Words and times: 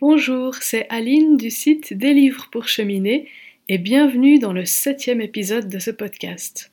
Bonjour, 0.00 0.54
c'est 0.54 0.86
Aline 0.88 1.36
du 1.36 1.50
site 1.50 1.92
Des 1.92 2.14
livres 2.14 2.48
pour 2.50 2.68
cheminer 2.68 3.28
et 3.68 3.76
bienvenue 3.76 4.38
dans 4.38 4.54
le 4.54 4.64
septième 4.64 5.20
épisode 5.20 5.68
de 5.68 5.78
ce 5.78 5.90
podcast. 5.90 6.72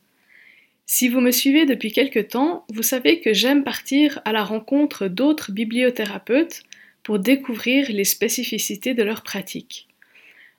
Si 0.85 1.09
vous 1.09 1.19
me 1.19 1.31
suivez 1.31 1.65
depuis 1.65 1.91
quelque 1.91 2.21
temps, 2.21 2.65
vous 2.73 2.83
savez 2.83 3.19
que 3.19 3.33
j'aime 3.33 3.65
partir 3.65 4.21
à 4.23 4.31
la 4.31 4.45
rencontre 4.45 5.09
d'autres 5.09 5.51
bibliothérapeutes 5.51 6.63
pour 7.03 7.19
découvrir 7.19 7.87
les 7.89 8.05
spécificités 8.05 8.93
de 8.93 9.03
leur 9.03 9.23
pratique. 9.23 9.89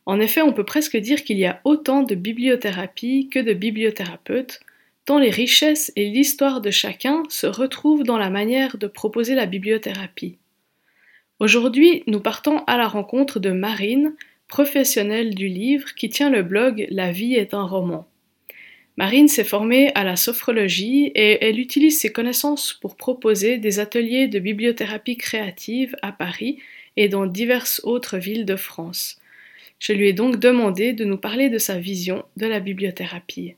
En 0.05 0.21
effet, 0.21 0.43
on 0.43 0.53
peut 0.53 0.67
presque 0.67 0.99
dire 0.99 1.25
qu'il 1.25 1.39
y 1.39 1.47
a 1.47 1.63
autant 1.65 2.03
de 2.03 2.15
bibliothérapie 2.15 3.31
que 3.31 3.39
de 3.39 3.55
bibliothérapeutes, 3.55 4.61
tant 5.07 5.19
les 5.19 5.31
richesses 5.31 5.91
et 5.97 6.11
l'histoire 6.11 6.61
de 6.61 6.71
chacun 6.71 7.23
se 7.31 7.47
retrouvent 7.47 8.05
dans 8.05 8.19
la 8.19 8.29
manière 8.29 8.77
de 8.77 8.89
proposer 8.89 9.35
la 9.35 9.47
bibliothérapie. 9.47 10.37
Aujourd'hui, 11.41 12.03
nous 12.09 12.19
partons 12.19 12.65
à 12.67 12.77
la 12.77 12.89
rencontre 12.89 13.39
de 13.39 13.51
Marine, 13.51 14.17
professionnelle 14.49 15.37
du 15.37 15.47
livre 15.47 15.95
qui 15.95 16.09
tient 16.09 16.31
le 16.31 16.43
blog 16.43 16.89
La 16.91 17.13
vie 17.13 17.35
est 17.35 17.55
un 17.55 17.65
roman. 17.65 18.09
Marine 18.97 19.29
s'est 19.29 19.45
formée 19.45 19.93
à 19.95 20.03
la 20.03 20.17
sophrologie 20.17 21.13
et 21.15 21.45
elle 21.45 21.61
utilise 21.61 22.01
ses 22.01 22.11
connaissances 22.11 22.73
pour 22.73 22.97
proposer 22.97 23.59
des 23.59 23.79
ateliers 23.79 24.27
de 24.27 24.41
bibliothérapie 24.41 25.17
créative 25.17 25.95
à 26.03 26.11
Paris 26.11 26.59
et 26.97 27.09
dans 27.09 27.27
diverses 27.27 27.81
autres 27.85 28.19
villes 28.19 28.45
de 28.45 28.57
France. 28.57 29.21
Je 29.79 29.93
lui 29.93 30.09
ai 30.09 30.13
donc 30.13 30.41
demandé 30.41 30.93
de 30.93 31.05
nous 31.05 31.19
parler 31.19 31.51
de 31.51 31.59
sa 31.59 31.79
vision 31.79 32.25
de 32.37 32.49
la 32.49 32.59
bibliothérapie. 32.59 33.55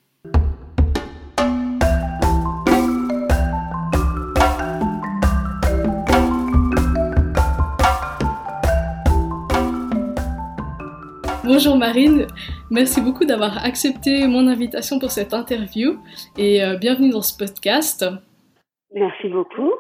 Bonjour 11.53 11.77
Marine, 11.77 12.29
merci 12.71 13.03
beaucoup 13.03 13.25
d'avoir 13.25 13.67
accepté 13.67 14.29
mon 14.29 14.47
invitation 14.47 15.01
pour 15.01 15.11
cette 15.11 15.35
interview 15.35 15.99
et 16.39 16.63
euh, 16.63 16.77
bienvenue 16.77 17.11
dans 17.11 17.23
ce 17.23 17.37
podcast. 17.37 18.07
Merci 18.95 19.27
beaucoup 19.29 19.73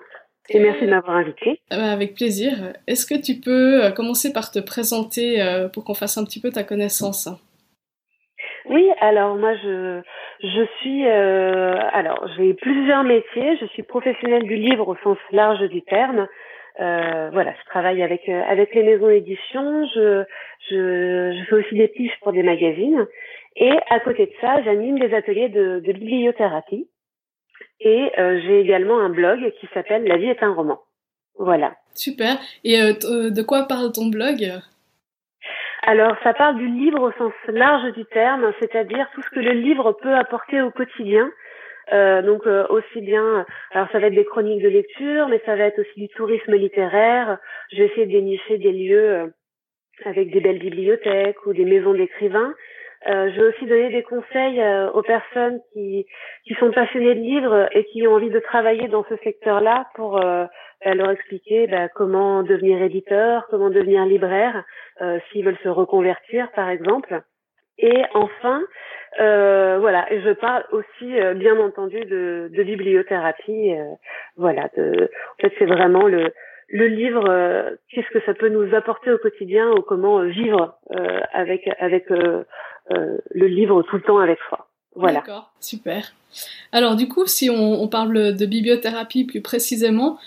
et 0.48 0.58
merci 0.58 0.84
de 0.84 0.90
m'avoir 0.90 1.18
invité. 1.18 1.60
Euh, 1.72 1.77
avec 1.77 2.14
plaisir. 2.14 2.72
Est-ce 2.88 3.06
que 3.06 3.14
tu 3.14 3.38
peux 3.40 3.84
euh, 3.84 3.92
commencer 3.92 4.32
par 4.32 4.50
te 4.50 4.58
présenter 4.58 5.38
pour 5.72 5.84
qu'on 5.84 5.94
fasse 5.94 6.18
un 6.18 6.24
petit 6.24 6.40
peu 6.40 6.50
ta 6.50 6.64
connaissance? 6.64 7.28
Oui, 8.68 8.90
alors 9.00 9.36
moi 9.36 9.55
je, 9.62 10.00
je 10.42 10.66
suis 10.80 11.06
alors 11.06 12.27
j'ai 12.36 12.52
plusieurs 12.55 13.05
métiers. 13.05 13.56
Je 13.60 13.66
suis 13.66 13.84
professionnelle 13.84 14.42
du 14.42 14.56
livre 14.56 14.88
au 14.88 14.96
sens 15.05 15.18
large 15.30 15.62
du 15.68 15.82
terme. 15.82 16.27
Euh, 16.81 17.31
voilà, 17.33 17.53
je 17.61 17.64
travaille 17.67 18.03
avec 18.03 18.28
euh, 18.28 18.42
avec 18.48 18.75
les 18.75 18.83
maisons 18.83 19.09
d'édition, 19.09 19.86
je, 19.95 20.25
je, 20.70 21.36
je 21.39 21.45
fais 21.45 21.56
aussi 21.56 21.75
des 21.75 21.89
piges 21.89 22.19
pour 22.23 22.33
des 22.33 22.42
magazines 22.42 23.06
et 23.56 23.73
à 23.91 24.00
côté 24.00 24.27
de 24.27 24.33
ça, 24.41 24.62
j'anime 24.62 24.98
des 24.98 25.12
ateliers 25.14 25.51
de, 25.51 25.81
de 25.81 25.92
bibliothérapie 25.92 26.89
et 27.81 28.11
euh, 28.19 28.41
j'ai 28.42 28.61
également 28.61 28.98
un 28.98 29.11
blog 29.11 29.53
qui 29.61 29.69
s'appelle 29.75 30.05
La 30.05 30.17
vie 30.17 30.28
est 30.28 30.42
un 30.42 30.55
roman. 30.55 30.81
Voilà. 31.39 31.75
Super. 31.95 32.39
Et 32.64 32.77
de 32.77 33.42
quoi 33.42 33.67
parle 33.67 33.92
ton 33.92 34.06
blog? 34.06 34.61
Alors, 35.83 36.14
ça 36.23 36.34
parle 36.34 36.56
du 36.56 36.67
livre 36.69 37.01
au 37.01 37.12
sens 37.12 37.33
large 37.48 37.92
du 37.95 38.05
terme, 38.06 38.53
c'est-à-dire 38.61 39.08
tout 39.14 39.23
ce 39.23 39.31
que 39.31 39.41
le 39.41 39.53
livre 39.53 39.92
peut 39.92 40.14
apporter 40.14 40.61
au 40.61 40.70
quotidien, 40.70 41.31
euh, 41.92 42.22
donc 42.22 42.46
euh, 42.46 42.66
aussi 42.69 43.00
bien, 43.00 43.44
alors 43.72 43.88
ça 43.91 43.98
va 43.98 44.06
être 44.06 44.14
des 44.14 44.24
chroniques 44.24 44.62
de 44.62 44.69
lecture, 44.69 45.28
mais 45.28 45.41
ça 45.44 45.56
va 45.56 45.64
être 45.64 45.80
aussi 45.80 46.00
du 46.00 46.08
tourisme 46.08 46.55
littéraire. 46.55 47.38
Je 47.72 47.78
vais 47.78 47.86
essayer 47.86 48.06
de 48.06 48.12
dénicher 48.12 48.58
des 48.58 48.72
lieux 48.72 49.10
euh, 49.10 49.27
avec 50.05 50.30
des 50.30 50.41
belles 50.41 50.58
bibliothèques 50.58 51.44
ou 51.46 51.52
des 51.52 51.64
maisons 51.64 51.92
d'écrivains. 51.92 52.55
je 53.06 53.41
vais 53.41 53.48
aussi 53.48 53.66
donner 53.66 53.91
des 53.91 54.02
conseils 54.02 54.62
aux 54.95 55.02
personnes 55.02 55.61
qui, 55.73 56.06
qui 56.45 56.55
sont 56.55 56.70
passionnées 56.70 57.14
de 57.14 57.20
livres 57.20 57.68
et 57.73 57.84
qui 57.84 58.07
ont 58.07 58.14
envie 58.14 58.30
de 58.30 58.40
travailler 58.40 58.89
dans 58.89 59.05
ce 59.11 59.17
secteur-là 59.17 59.89
pour 59.95 60.12
bah, 60.18 60.48
leur 60.95 61.11
expliquer 61.11 61.67
bah, 61.67 61.89
comment 61.89 62.42
devenir 62.42 62.80
éditeur, 62.80 63.46
comment 63.51 63.68
devenir 63.68 64.07
libraire, 64.07 64.64
s'ils 65.28 65.45
veulent 65.45 65.58
se 65.62 65.68
reconvertir 65.68 66.51
par 66.52 66.70
exemple. 66.70 67.22
Et 67.83 68.02
enfin, 68.14 68.63
euh, 69.20 69.79
voilà, 69.80 70.11
et 70.13 70.20
je 70.23 70.30
parle 70.30 70.64
aussi 70.70 71.18
euh, 71.18 71.35
bien 71.35 71.58
entendu 71.58 71.98
de, 72.05 72.51
de 72.55 72.63
bibliothérapie. 72.63 73.73
Euh, 73.73 73.95
voilà, 74.36 74.68
de, 74.77 75.11
en 75.39 75.42
fait 75.42 75.52
c'est 75.58 75.67
vraiment 75.67 76.07
le, 76.07 76.33
le 76.69 76.86
livre, 76.86 77.24
euh, 77.29 77.70
qu'est-ce 77.90 78.08
que 78.11 78.24
ça 78.24 78.35
peut 78.35 78.48
nous 78.48 78.73
apporter 78.74 79.11
au 79.11 79.19
quotidien 79.19 79.69
ou 79.73 79.83
comment 79.83 80.23
vivre 80.23 80.79
avec 81.33 81.69
avec 81.80 82.08
le 82.11 83.46
livre 83.46 83.83
tout 83.83 83.96
le 83.96 84.02
temps 84.02 84.19
avec 84.19 84.39
soi. 84.48 84.67
Voilà. 84.95 85.20
D'accord, 85.20 85.52
super. 85.61 86.13
Alors 86.73 86.96
du 86.96 87.08
coup, 87.08 87.27
si 87.27 87.51
on, 87.51 87.83
on, 87.83 87.89
parle 87.89 88.35
de 88.36 88.46
bibliothérapie 88.46 89.24
plus 89.24 89.40
précisément, 89.40 90.19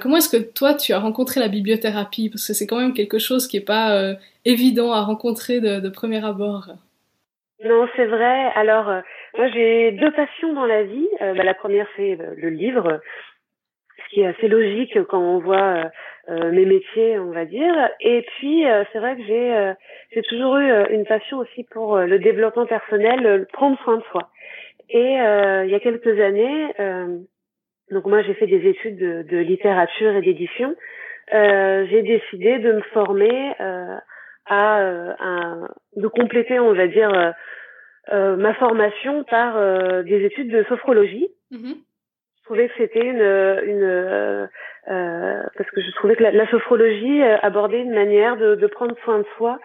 comment 0.00 0.16
est-ce 0.16 0.34
que 0.34 0.42
toi 0.42 0.74
tu 0.74 0.92
as 0.92 0.98
rencontré 0.98 1.40
la 1.40 1.48
bibliothérapie? 1.48 2.30
Parce 2.30 2.46
que 2.46 2.54
c'est 2.54 2.66
quand 2.66 2.78
même 2.78 2.94
quelque 2.94 3.18
chose 3.18 3.46
qui 3.46 3.58
est 3.58 3.64
pas 3.64 4.14
évident 4.44 4.92
à 4.92 5.02
rencontrer 5.02 5.60
de, 5.60 5.80
de 5.80 5.88
premier 5.88 6.24
abord. 6.24 6.70
Non, 7.62 7.86
c'est 7.94 8.06
vrai. 8.06 8.50
Alors, 8.54 8.88
euh, 8.88 9.00
moi, 9.36 9.48
j'ai 9.48 9.92
deux 9.92 10.10
passions 10.12 10.54
dans 10.54 10.64
la 10.64 10.82
vie. 10.82 11.08
Euh, 11.20 11.34
bah, 11.34 11.44
la 11.44 11.54
première, 11.54 11.86
c'est 11.94 12.16
le, 12.36 12.48
livre, 12.48 13.00
ce 13.98 14.14
qui 14.14 14.22
est 14.22 14.26
assez 14.26 14.48
logique 14.48 14.98
quand 15.08 15.20
on 15.20 15.40
voit 15.40 15.90
euh, 16.30 16.52
mes 16.52 16.64
métiers, 16.64 17.18
on 17.18 17.32
va 17.32 17.44
dire. 17.44 17.74
Et 18.00 18.22
puis, 18.22 18.64
c'est 18.92 18.98
vrai 18.98 19.16
que 19.16 19.24
j'ai 19.24 19.72
j'ai 20.12 20.22
toujours 20.22 20.56
eu 20.56 20.70
une 20.90 21.04
passion 21.04 21.38
aussi 21.38 21.64
pour 21.64 21.98
le 21.98 22.18
développement 22.18 22.66
personnel, 22.66 23.46
prendre 23.52 23.78
soin 23.84 23.98
de 23.98 24.02
soi. 24.04 24.30
Et 24.88 25.14
il 25.14 25.70
y 25.70 25.74
a 25.74 25.80
quelques 25.80 26.18
années, 26.20 26.74
donc 27.90 28.06
moi, 28.06 28.22
j'ai 28.22 28.34
fait 28.34 28.46
des 28.46 28.68
études 28.68 28.96
de, 28.96 29.22
de 29.22 29.38
littérature 29.38 30.16
et 30.16 30.22
d'édition. 30.22 30.74
j'ai 31.32 32.02
décidé 32.02 32.58
de 32.58 32.72
me 32.72 32.82
former 32.92 33.54
à, 34.50 35.14
à, 35.18 35.54
de 35.96 36.08
compléter, 36.08 36.58
on 36.58 36.74
va 36.74 36.88
dire, 36.88 37.32
euh, 38.12 38.36
ma 38.36 38.54
formation 38.54 39.22
par 39.24 39.56
euh, 39.56 40.02
des 40.02 40.24
études 40.24 40.50
de 40.50 40.64
sophrologie. 40.64 41.28
Mm-hmm. 41.52 41.76
Je 42.38 42.44
trouvais 42.44 42.68
que 42.68 42.74
c'était 42.76 43.06
une, 43.06 43.20
une 43.20 43.84
euh, 43.84 45.42
parce 45.56 45.70
que 45.70 45.80
je 45.80 45.90
trouvais 45.92 46.16
que 46.16 46.24
la, 46.24 46.50
sophrologie 46.50 47.22
abordait 47.22 47.82
une 47.82 47.94
manière 47.94 48.36
de, 48.36 48.56
de, 48.56 48.66
prendre 48.66 48.96
soin 49.04 49.20
de 49.20 49.26
soi 49.36 49.60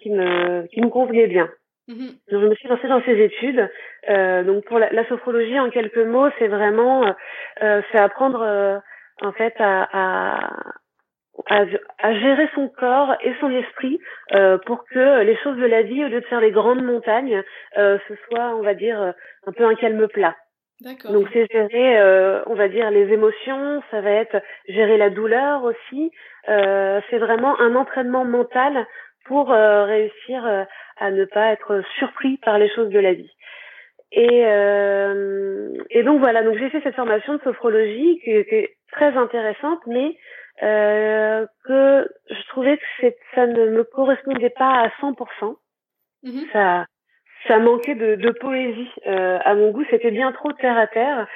qui 0.00 0.10
me 0.10 0.66
qui 0.66 0.80
me 0.80 0.88
convenait 0.88 1.28
bien. 1.28 1.48
Mm-hmm. 1.88 2.32
Donc 2.32 2.42
je 2.42 2.46
me 2.48 2.54
suis 2.56 2.68
lancée 2.68 2.88
dans 2.88 3.02
ces 3.04 3.20
études. 3.20 3.68
donc 4.08 4.64
pour 4.64 4.80
la, 4.80 4.90
la, 4.90 5.06
sophrologie, 5.06 5.60
en 5.60 5.70
quelques 5.70 5.98
mots, 5.98 6.28
c'est 6.40 6.48
vraiment 6.48 7.14
c'est 7.60 7.98
apprendre 7.98 8.82
en 9.22 9.32
fait 9.32 9.54
à, 9.60 9.88
à 9.92 10.50
à, 11.48 11.64
à, 11.98 12.14
gérer 12.14 12.48
son 12.54 12.68
corps 12.68 13.14
et 13.22 13.34
son 13.40 13.50
esprit 13.50 14.00
euh, 14.34 14.58
pour 14.58 14.84
que 14.84 15.22
les 15.22 15.36
choses 15.38 15.58
de 15.58 15.66
la 15.66 15.82
vie, 15.82 16.04
au 16.04 16.08
lieu 16.08 16.20
de 16.20 16.26
faire 16.26 16.40
des 16.40 16.50
grandes 16.50 16.82
montagnes, 16.82 17.42
euh, 17.78 17.98
ce 18.08 18.14
soit, 18.28 18.54
on 18.56 18.62
va 18.62 18.74
dire, 18.74 19.14
un 19.46 19.52
peu 19.52 19.64
un 19.64 19.74
calme 19.74 20.08
plat. 20.08 20.34
Donc 20.82 21.28
c'est 21.32 21.46
gérer, 21.50 21.98
euh, 21.98 22.42
on 22.46 22.54
va 22.54 22.68
dire, 22.68 22.90
les 22.90 23.10
émotions, 23.10 23.82
ça 23.90 24.02
va 24.02 24.10
être 24.10 24.36
gérer 24.68 24.98
la 24.98 25.08
douleur 25.08 25.64
aussi. 25.64 26.10
Euh, 26.48 27.00
c'est 27.08 27.18
vraiment 27.18 27.58
un 27.60 27.74
entraînement 27.76 28.26
mental 28.26 28.86
pour 29.24 29.52
euh, 29.52 29.84
réussir 29.84 30.44
euh, 30.46 30.64
à 30.98 31.10
ne 31.10 31.24
pas 31.24 31.52
être 31.52 31.82
surpris 31.98 32.36
par 32.38 32.58
les 32.58 32.68
choses 32.74 32.90
de 32.90 32.98
la 32.98 33.14
vie. 33.14 33.30
Et, 34.12 34.44
et 35.90 36.02
donc 36.04 36.20
voilà, 36.20 36.42
donc 36.44 36.56
j'ai 36.56 36.70
fait 36.70 36.80
cette 36.82 36.94
formation 36.94 37.34
de 37.34 37.42
sophrologie 37.42 38.20
qui 38.22 38.30
était 38.30 38.76
très 38.92 39.14
intéressante, 39.16 39.80
mais 39.86 40.16
euh, 40.62 41.46
que 41.64 42.08
je 42.30 42.48
trouvais 42.48 42.78
que 42.78 43.12
ça 43.34 43.46
ne 43.46 43.66
me 43.70 43.84
correspondait 43.84 44.50
pas 44.50 44.82
à 44.82 44.88
100%. 45.00 45.56
Mhm. 46.22 46.46
Ça, 46.52 46.86
ça 47.46 47.58
manquait 47.58 47.94
de, 47.94 48.16
de 48.16 48.30
poésie. 48.30 48.90
Euh, 49.06 49.38
à 49.44 49.54
mon 49.54 49.70
goût, 49.70 49.84
c'était 49.90 50.10
bien 50.10 50.32
trop 50.32 50.52
terre 50.52 50.78
à 50.78 50.86
terre. 50.86 51.26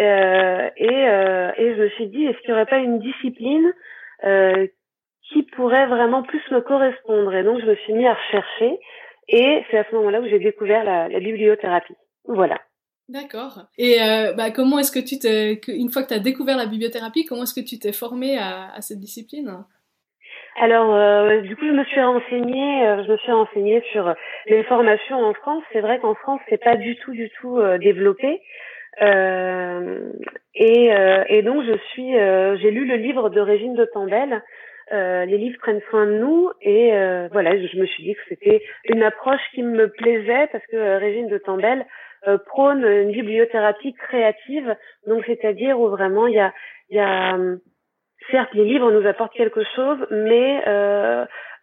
Euh, 0.00 0.70
et, 0.76 1.08
euh, 1.08 1.52
et 1.56 1.74
je 1.74 1.82
me 1.82 1.88
suis 1.90 2.06
dit, 2.06 2.26
est-ce 2.26 2.38
qu'il 2.38 2.50
n'y 2.50 2.54
aurait 2.54 2.66
pas 2.66 2.78
une 2.78 3.00
discipline 3.00 3.72
euh, 4.24 4.66
qui 5.28 5.42
pourrait 5.42 5.86
vraiment 5.86 6.22
plus 6.22 6.42
me 6.50 6.60
correspondre? 6.60 7.34
Et 7.34 7.42
donc, 7.42 7.60
je 7.60 7.66
me 7.66 7.74
suis 7.76 7.92
mis 7.92 8.06
à 8.06 8.14
rechercher. 8.14 8.78
Et 9.28 9.64
c'est 9.70 9.78
à 9.78 9.84
ce 9.84 9.94
moment-là 9.96 10.20
où 10.20 10.26
j'ai 10.26 10.38
découvert 10.38 10.84
la, 10.84 11.08
la 11.08 11.20
bibliothérapie. 11.20 11.96
Voilà. 12.24 12.58
D'accord. 13.10 13.66
Et 13.76 14.00
euh, 14.00 14.32
bah, 14.34 14.52
comment 14.54 14.78
est-ce 14.78 14.92
que 14.92 15.04
tu 15.04 15.18
t'es, 15.18 15.60
une 15.66 15.90
fois 15.90 16.04
que 16.04 16.08
tu 16.08 16.14
as 16.14 16.20
découvert 16.20 16.56
la 16.56 16.66
bibliothérapie, 16.66 17.24
comment 17.24 17.42
est-ce 17.42 17.60
que 17.60 17.66
tu 17.66 17.76
t'es 17.76 17.92
formée 17.92 18.38
à, 18.38 18.70
à, 18.72 18.80
cette 18.82 19.00
discipline? 19.00 19.64
Alors, 20.60 20.94
euh, 20.94 21.40
du 21.40 21.56
coup, 21.56 21.66
je 21.66 21.72
me 21.72 21.84
suis 21.86 22.00
renseignée, 22.00 22.86
euh, 22.86 23.02
je 23.04 23.10
me 23.10 23.16
suis 23.16 23.32
renseignée 23.32 23.82
sur 23.90 24.14
les 24.46 24.62
formations 24.62 25.16
en 25.16 25.34
France. 25.34 25.64
C'est 25.72 25.80
vrai 25.80 25.98
qu'en 25.98 26.14
France, 26.14 26.40
c'est 26.48 26.62
pas 26.62 26.76
du 26.76 26.94
tout, 26.98 27.10
du 27.10 27.30
tout 27.40 27.58
développé. 27.80 28.40
et, 29.00 30.90
et 31.28 31.42
donc, 31.42 31.64
je 31.64 31.76
suis, 31.90 32.12
j'ai 32.62 32.70
lu 32.70 32.84
le 32.84 32.94
livre 32.94 33.28
de 33.28 33.40
Régine 33.40 33.74
de 33.74 33.86
Tandel, 33.86 34.40
les 34.92 35.36
livres 35.36 35.58
prennent 35.58 35.82
soin 35.90 36.06
de 36.06 36.18
nous 36.18 36.50
et 36.62 36.90
voilà, 37.32 37.56
je, 37.56 37.76
me 37.76 37.86
suis 37.86 38.04
dit 38.04 38.14
que 38.14 38.20
c'était 38.28 38.62
une 38.84 39.02
approche 39.02 39.40
qui 39.52 39.64
me 39.64 39.88
plaisait 39.88 40.48
parce 40.52 40.64
que 40.66 40.98
Régine 40.98 41.28
de 41.28 41.38
Tambel 41.38 41.84
prône 42.46 42.84
une 42.84 43.12
bibliothérapie 43.12 43.94
créative, 43.94 44.76
donc 45.06 45.24
c'est-à-dire 45.26 45.78
où 45.80 45.88
vraiment 45.88 46.26
il 46.26 46.34
y 46.34 46.40
a, 46.40 46.52
y 46.90 46.98
a 46.98 47.38
certes 48.30 48.52
les 48.54 48.64
livres 48.64 48.90
nous 48.92 49.06
apportent 49.06 49.32
quelque 49.32 49.64
chose, 49.74 49.98
mais 50.10 50.62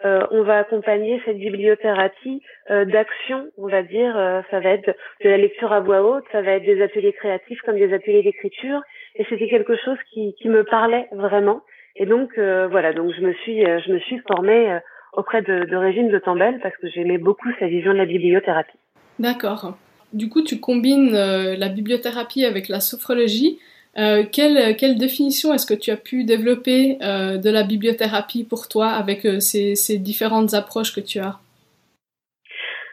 euh, 0.06 0.22
on 0.30 0.44
va 0.44 0.60
accompagner 0.60 1.20
cette 1.26 1.38
bibliothérapie 1.38 2.42
euh, 2.70 2.86
d'action, 2.86 3.48
on 3.58 3.68
va 3.68 3.82
dire. 3.82 4.16
Euh, 4.16 4.42
ça 4.52 4.60
va 4.60 4.70
être 4.70 4.96
de 5.24 5.30
la 5.30 5.38
lecture 5.38 5.74
à 5.74 5.80
voix 5.80 6.04
haute, 6.04 6.24
ça 6.32 6.42
va 6.42 6.52
être 6.52 6.66
des 6.66 6.82
ateliers 6.84 7.14
créatifs 7.14 7.60
comme 7.62 7.78
des 7.78 7.94
ateliers 7.94 8.22
d'écriture. 8.22 8.82
Et 9.16 9.26
c'était 9.28 9.50
quelque 9.50 9.76
chose 9.76 9.98
qui, 10.12 10.36
qui 10.40 10.50
me 10.50 10.64
parlait 10.64 11.08
vraiment. 11.12 11.62
Et 11.96 12.06
donc 12.06 12.38
voilà, 12.38 12.94
donc 12.94 13.12
je 13.18 13.22
me 13.22 13.34
suis 13.34 13.62
je 13.66 13.92
me 13.92 13.98
suis 13.98 14.22
formée 14.28 14.78
auprès 15.14 15.42
de, 15.42 15.66
de 15.66 15.76
Régine 15.76 16.10
de 16.10 16.20
Tambel 16.20 16.60
parce 16.62 16.78
que 16.78 16.88
j'aimais 16.90 17.18
beaucoup 17.18 17.50
sa 17.60 17.66
vision 17.66 17.92
de 17.92 17.98
la 17.98 18.06
bibliothérapie. 18.06 18.78
D'accord. 19.18 19.76
Du 20.14 20.30
coup, 20.30 20.42
tu 20.42 20.60
combines 20.60 21.12
la 21.12 21.70
bibliothérapie 21.70 22.46
avec 22.46 22.70
la 22.70 22.80
sophrologie. 22.80 23.60
Euh, 23.98 24.24
quelle, 24.32 24.76
quelle, 24.76 24.98
définition 24.98 25.54
est-ce 25.54 25.66
que 25.66 25.74
tu 25.74 25.90
as 25.90 25.98
pu 25.98 26.24
développer 26.24 27.00
euh, 27.02 27.38
de 27.38 27.50
la 27.50 27.64
bibliothérapie 27.64 28.44
pour 28.44 28.68
toi 28.68 28.90
avec 28.90 29.26
euh, 29.26 29.40
ces, 29.40 29.74
ces, 29.74 29.98
différentes 29.98 30.54
approches 30.54 30.94
que 30.94 31.00
tu 31.00 31.20
as? 31.20 31.40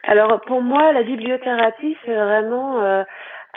Alors 0.03 0.41
pour 0.41 0.61
moi, 0.61 0.93
la 0.93 1.03
bibliothérapie, 1.03 1.95
c'est 2.05 2.15
vraiment 2.15 2.81
euh, 2.81 3.03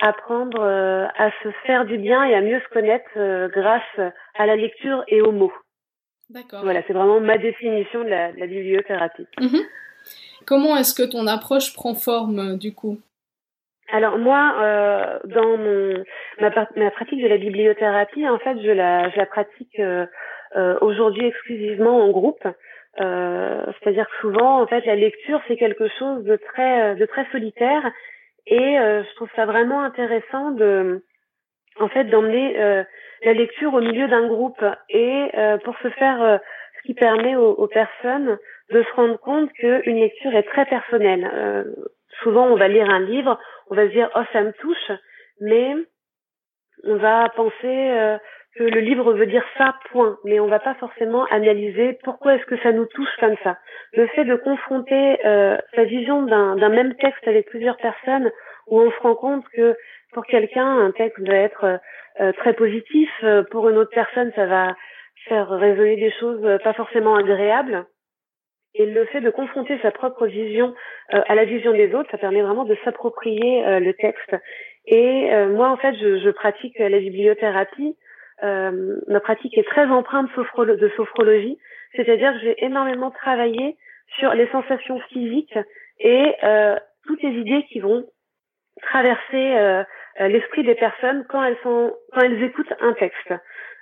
apprendre 0.01 0.63
à 0.63 1.31
se 1.43 1.51
faire 1.67 1.87
du 1.87 1.97
bien 1.97 2.23
et 2.25 2.35
à 2.35 2.43
mieux 2.43 2.61
se 2.61 2.73
connaître 2.73 3.09
grâce 3.49 4.13
à 4.35 4.47
la 4.47 4.57
lecture 4.57 5.03
et 5.09 5.23
aux 5.23 5.33
mots. 5.33 5.53
D'accord. 6.29 6.63
Voilà, 6.63 6.83
c'est 6.87 6.93
vraiment 6.93 7.21
ma 7.21 7.39
définition 7.39 8.05
de 8.05 8.09
la, 8.09 8.33
de 8.33 8.41
la 8.41 8.47
bibliothérapie. 8.47 9.27
Mhm. 9.41 9.61
Comment 10.47 10.77
est-ce 10.77 10.95
que 10.95 11.11
ton 11.11 11.27
approche 11.27 11.73
prend 11.75 11.95
forme 11.95 12.59
du 12.59 12.75
coup? 12.75 12.99
Alors 13.91 14.19
moi, 14.19 14.55
euh, 14.61 15.19
dans 15.25 15.57
mon 15.57 16.05
ma, 16.41 16.51
ma, 16.77 16.91
pratique 16.91 17.23
de 17.23 17.29
la 17.29 17.39
bibliothérapie, 17.39 18.29
en 18.29 18.39
fait, 18.39 18.61
je 18.63 18.71
la, 18.71 19.09
je 19.11 19.17
la 19.17 19.27
pratique 19.27 19.81
euh, 19.81 20.07
euh, 20.57 20.77
aujourd'hui 20.83 21.27
exclusivement 21.27 22.05
en 22.05 22.11
groupe. 22.11 22.47
Euh, 23.01 23.65
c'est-à-dire 23.79 24.07
que 24.09 24.17
souvent, 24.21 24.61
en 24.61 24.67
fait, 24.67 24.85
la 24.85 24.97
lecture 24.97 25.41
c'est 25.49 25.57
quelque 25.57 25.89
chose 25.99 26.25
de 26.25 26.37
très 26.37 26.97
de 26.97 27.07
très 27.07 27.27
solitaire, 27.31 27.91
et 28.47 28.77
je 28.77 29.15
trouve 29.17 29.29
ça 29.37 29.47
vraiment 29.47 29.83
intéressant 29.83 30.53
de, 30.53 31.05
en 31.81 31.89
fait, 31.89 32.05
d'emmener 32.05 32.55
la 33.23 33.33
lecture 33.33 33.75
au 33.75 33.81
milieu 33.81 34.09
d'un 34.09 34.27
groupe, 34.27 34.65
et 34.89 35.31
pour 35.65 35.79
se 35.79 35.89
faire, 35.91 36.41
ce 36.79 36.87
qui 36.87 36.95
permet 36.95 37.37
aux, 37.37 37.53
aux, 37.53 37.69
personnes 37.69 38.39
de 38.71 38.83
se 38.83 38.93
rendre 38.95 39.19
compte 39.21 39.53
qu'une 39.53 40.01
lecture 40.01 40.35
est 40.35 40.49
très 40.49 40.65
personnelle. 40.65 41.31
Souvent, 42.23 42.47
on 42.47 42.57
va 42.57 42.69
lire 42.69 42.89
un 42.91 43.01
livre 43.01 43.39
on 43.71 43.75
va 43.75 43.87
se 43.87 43.93
dire 43.93 44.11
oh 44.15 44.23
ça 44.33 44.43
me 44.43 44.53
touche, 44.53 44.93
mais 45.41 45.75
on 46.85 46.97
va 46.97 47.29
penser 47.31 47.55
euh, 47.65 48.19
que 48.57 48.65
le 48.65 48.81
livre 48.81 49.13
veut 49.13 49.27
dire 49.27 49.45
ça 49.57 49.75
point, 49.91 50.17
mais 50.25 50.41
on 50.41 50.47
va 50.47 50.59
pas 50.59 50.75
forcément 50.75 51.25
analyser 51.27 51.99
pourquoi 52.05 52.35
est-ce 52.35 52.47
que 52.47 52.59
ça 52.63 52.73
nous 52.73 52.87
touche 52.87 53.15
comme 53.21 53.37
ça. 53.43 53.59
Le 53.93 54.07
fait 54.09 54.25
de 54.25 54.37
confronter 54.37 55.25
euh, 55.27 55.57
sa 55.75 55.85
vision 55.85 56.23
d'un 56.23 56.69
même 56.69 56.95
texte 56.97 57.27
avec 57.27 57.49
plusieurs 57.49 57.77
personnes, 57.77 58.31
où 58.69 58.81
on 58.81 58.91
se 58.91 58.99
rend 59.01 59.15
compte 59.15 59.45
que 59.51 59.77
pour 60.13 60.25
quelqu'un 60.27 60.67
un 60.67 60.93
texte 60.93 61.27
va 61.27 61.37
être 61.37 61.79
euh, 62.21 62.33
très 62.33 62.55
positif, 62.55 63.11
pour 63.51 63.69
une 63.69 63.77
autre 63.77 63.93
personne 63.95 64.33
ça 64.35 64.47
va 64.47 64.75
faire 65.27 65.49
résonner 65.49 65.97
des 65.97 66.13
choses 66.13 66.59
pas 66.63 66.73
forcément 66.73 67.17
agréables. 67.17 67.85
Et 68.79 68.87
le 68.87 69.05
fait 69.07 69.21
de 69.21 69.31
confronter 69.31 69.77
sa 69.83 69.91
propre 69.91 70.27
vision 70.27 70.73
euh, 71.13 71.21
à 71.27 71.35
la 71.35 71.45
vision 71.45 71.73
des 71.73 71.93
autres, 71.95 72.09
ça 72.13 72.19
permet 72.19 72.43
vraiment 72.43 72.65
de 72.65 72.77
s'approprier 72.85 73.67
euh, 73.67 73.81
le 73.81 73.93
texte. 73.93 74.37
Et 74.87 75.35
euh, 75.35 75.49
moi, 75.49 75.69
en 75.69 75.77
fait, 75.77 75.95
je, 75.97 76.21
je 76.21 76.31
pratique 76.31 76.79
la 76.79 77.01
bibliothérapie. 77.01 77.97
ma 78.43 79.21
pratique 79.21 79.59
est 79.59 79.67
très 79.67 79.87
empreinte 79.87 80.31
de 80.37 80.89
sophrologie, 80.97 81.59
c'est-à-dire 81.97 82.33
que 82.35 82.39
j'ai 82.39 82.65
énormément 82.65 83.11
travaillé 83.11 83.77
sur 84.19 84.33
les 84.33 84.47
sensations 84.49 85.01
physiques 85.11 85.59
et 85.99 86.35
toutes 87.07 87.23
les 87.23 87.35
idées 87.43 87.65
qui 87.69 87.81
vont 87.81 88.05
traverser 88.83 89.47
l'esprit 90.21 90.63
des 90.63 90.77
personnes 90.77 91.27
quand 91.29 91.43
elles 91.43 91.59
sont 91.65 91.93
quand 92.13 92.21
elles 92.21 92.43
écoutent 92.45 92.73
un 92.81 92.93
texte. 92.93 93.33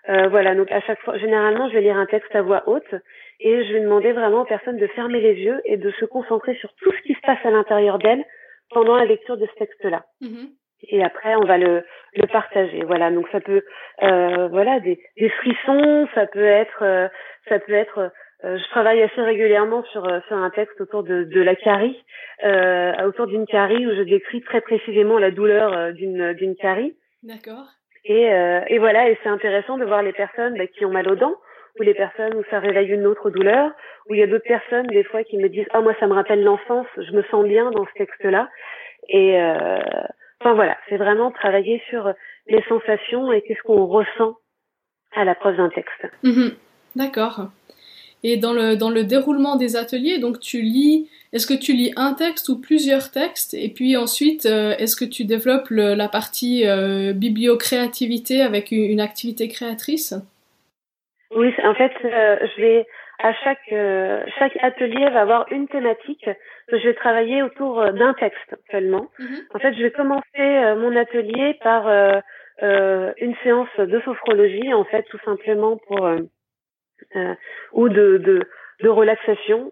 Euh, 0.08 0.28
voilà, 0.28 0.54
donc 0.54 0.70
à 0.70 0.80
chaque 0.82 1.00
fois, 1.00 1.18
généralement, 1.18 1.68
je 1.68 1.74
vais 1.74 1.80
lire 1.80 1.96
un 1.96 2.06
texte 2.06 2.34
à 2.34 2.42
voix 2.42 2.62
haute 2.66 2.94
et 3.40 3.64
je 3.64 3.72
vais 3.72 3.80
demander 3.80 4.12
vraiment 4.12 4.42
aux 4.42 4.46
personnes 4.46 4.78
de 4.78 4.86
fermer 4.88 5.20
les 5.20 5.34
yeux 5.34 5.60
et 5.64 5.76
de 5.76 5.90
se 5.92 6.04
concentrer 6.04 6.54
sur 6.56 6.72
tout 6.74 6.92
ce 6.92 7.02
qui 7.02 7.14
se 7.14 7.20
passe 7.20 7.44
à 7.44 7.50
l'intérieur 7.50 7.98
d'elles 7.98 8.24
pendant 8.70 8.96
la 8.96 9.04
lecture 9.04 9.36
de 9.36 9.46
ce 9.46 9.58
texte-là. 9.58 10.04
Mm-hmm. 10.22 10.48
Et 10.88 11.02
après, 11.02 11.34
on 11.36 11.44
va 11.44 11.58
le, 11.58 11.84
le 12.14 12.26
partager. 12.26 12.82
Voilà, 12.84 13.10
donc 13.10 13.26
ça 13.32 13.40
peut, 13.40 13.62
euh, 14.02 14.48
voilà, 14.48 14.80
des, 14.80 15.00
des, 15.18 15.28
frissons, 15.30 16.06
ça 16.14 16.26
peut 16.26 16.44
être, 16.44 16.82
euh, 16.82 17.08
ça 17.48 17.58
peut 17.58 17.72
être. 17.72 18.10
Euh, 18.44 18.58
je 18.58 18.68
travaille 18.70 19.02
assez 19.02 19.22
régulièrement 19.22 19.82
sur 19.84 20.02
sur 20.28 20.36
un 20.36 20.50
texte 20.50 20.78
autour 20.80 21.02
de, 21.02 21.24
de 21.24 21.40
la 21.40 21.56
carie, 21.56 21.96
autour 23.04 23.26
d'une 23.26 23.46
carie 23.46 23.86
où 23.86 23.94
je 23.96 24.02
décris 24.02 24.42
très 24.42 24.60
précisément 24.60 25.18
la 25.18 25.30
douleur 25.30 25.94
d'une 25.94 26.34
d'une 26.34 26.54
carie. 26.54 26.94
D'accord. 27.22 27.66
Et, 28.08 28.32
euh, 28.32 28.60
et 28.68 28.78
voilà, 28.78 29.10
et 29.10 29.18
c'est 29.22 29.28
intéressant 29.28 29.78
de 29.78 29.84
voir 29.84 30.02
les 30.02 30.12
personnes 30.12 30.56
bah, 30.56 30.66
qui 30.68 30.84
ont 30.84 30.92
mal 30.92 31.08
aux 31.10 31.16
dents, 31.16 31.34
ou 31.78 31.82
les 31.82 31.94
personnes 31.94 32.34
où 32.34 32.42
ça 32.50 32.58
réveille 32.58 32.88
une 32.88 33.06
autre 33.06 33.30
douleur, 33.30 33.70
où 34.08 34.14
il 34.14 34.20
y 34.20 34.22
a 34.22 34.26
d'autres 34.26 34.46
personnes 34.46 34.86
des 34.86 35.04
fois 35.04 35.24
qui 35.24 35.36
me 35.38 35.48
disent 35.48 35.66
ah 35.72 35.80
moi 35.80 35.94
ça 36.00 36.06
me 36.06 36.14
rappelle 36.14 36.42
l'enfance, 36.42 36.86
je 36.96 37.12
me 37.12 37.22
sens 37.24 37.44
bien 37.44 37.70
dans 37.70 37.84
ce 37.86 37.98
texte-là. 37.98 38.48
Et 39.08 39.40
euh, 39.40 39.78
enfin 40.40 40.54
voilà, 40.54 40.76
c'est 40.88 40.96
vraiment 40.96 41.30
travailler 41.30 41.82
sur 41.90 42.12
les 42.48 42.62
sensations 42.68 43.32
et 43.32 43.42
qu'est-ce 43.42 43.62
qu'on 43.62 43.86
ressent 43.86 44.36
à 45.14 45.24
la 45.24 45.34
preuve 45.34 45.56
d'un 45.56 45.70
texte. 45.70 46.06
Mhm. 46.22 46.52
D'accord. 46.94 47.48
Et 48.22 48.36
dans 48.36 48.52
le, 48.52 48.76
dans 48.76 48.90
le 48.90 49.04
déroulement 49.04 49.56
des 49.56 49.76
ateliers, 49.76 50.18
donc 50.18 50.40
tu 50.40 50.60
lis, 50.62 51.08
est-ce 51.32 51.46
que 51.46 51.54
tu 51.54 51.74
lis 51.74 51.92
un 51.96 52.14
texte 52.14 52.48
ou 52.48 52.58
plusieurs 52.58 53.10
textes? 53.10 53.54
Et 53.54 53.68
puis 53.68 53.96
ensuite, 53.96 54.46
euh, 54.46 54.74
est-ce 54.78 54.96
que 54.96 55.04
tu 55.04 55.24
développes 55.24 55.68
la 55.70 56.08
partie 56.08 56.66
euh, 56.66 57.12
bibliocréativité 57.12 58.40
avec 58.40 58.72
une, 58.72 59.00
activité 59.00 59.48
créatrice? 59.48 60.14
Oui, 61.32 61.52
en 61.64 61.74
fait, 61.74 61.92
euh, 62.04 62.36
je 62.56 62.60
vais 62.60 62.86
à 63.18 63.32
chaque 63.32 63.72
euh, 63.72 64.24
chaque 64.38 64.56
atelier 64.62 65.08
va 65.10 65.22
avoir 65.22 65.46
une 65.50 65.68
thématique 65.68 66.28
que 66.68 66.78
je 66.78 66.88
vais 66.88 66.94
travailler 66.94 67.42
autour 67.42 67.92
d'un 67.92 68.14
texte 68.14 68.56
seulement. 68.70 69.08
Mhm. 69.18 69.36
En 69.54 69.58
fait, 69.58 69.74
je 69.74 69.82
vais 69.82 69.90
commencer 69.90 70.74
mon 70.78 70.94
atelier 70.94 71.58
par 71.62 71.88
une 72.60 73.34
séance 73.42 73.68
de 73.78 74.00
sophrologie, 74.00 74.74
en 74.74 74.84
fait, 74.84 75.04
tout 75.04 75.20
simplement 75.24 75.78
pour 75.88 76.06
euh, 77.14 77.34
ou 77.72 77.88
de, 77.88 78.18
de, 78.18 78.40
de 78.82 78.88
relaxation. 78.88 79.70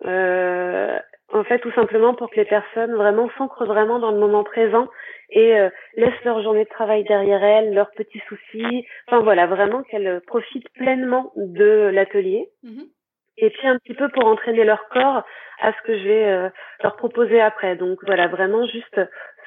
Euh, 1.32 1.38
en 1.38 1.44
fait, 1.44 1.58
tout 1.60 1.72
simplement 1.72 2.14
pour 2.14 2.30
que 2.30 2.36
les 2.36 2.44
personnes 2.44 2.94
vraiment 2.94 3.30
s'ancrent 3.38 3.66
vraiment 3.66 3.98
dans 3.98 4.10
le 4.10 4.18
moment 4.18 4.44
présent 4.44 4.88
et 5.30 5.56
euh, 5.56 5.70
laissent 5.96 6.24
leur 6.24 6.42
journée 6.42 6.64
de 6.64 6.68
travail 6.68 7.04
derrière 7.04 7.42
elles, 7.42 7.74
leurs 7.74 7.90
petits 7.92 8.22
soucis. 8.28 8.86
Enfin 9.08 9.20
voilà, 9.22 9.46
vraiment 9.46 9.82
qu'elles 9.82 10.20
profitent 10.26 10.68
pleinement 10.74 11.32
de 11.36 11.90
l'atelier. 11.92 12.48
Mhm. 12.62 12.84
Et 13.36 13.50
puis 13.50 13.66
un 13.66 13.78
petit 13.78 13.94
peu 13.94 14.08
pour 14.10 14.26
entraîner 14.26 14.64
leur 14.64 14.88
corps 14.88 15.24
à 15.60 15.72
ce 15.72 15.86
que 15.86 15.98
je 15.98 16.04
vais 16.04 16.24
euh, 16.24 16.48
leur 16.82 16.96
proposer 16.96 17.40
après. 17.40 17.76
Donc 17.76 17.98
voilà, 18.06 18.28
vraiment 18.28 18.66
juste 18.66 19.00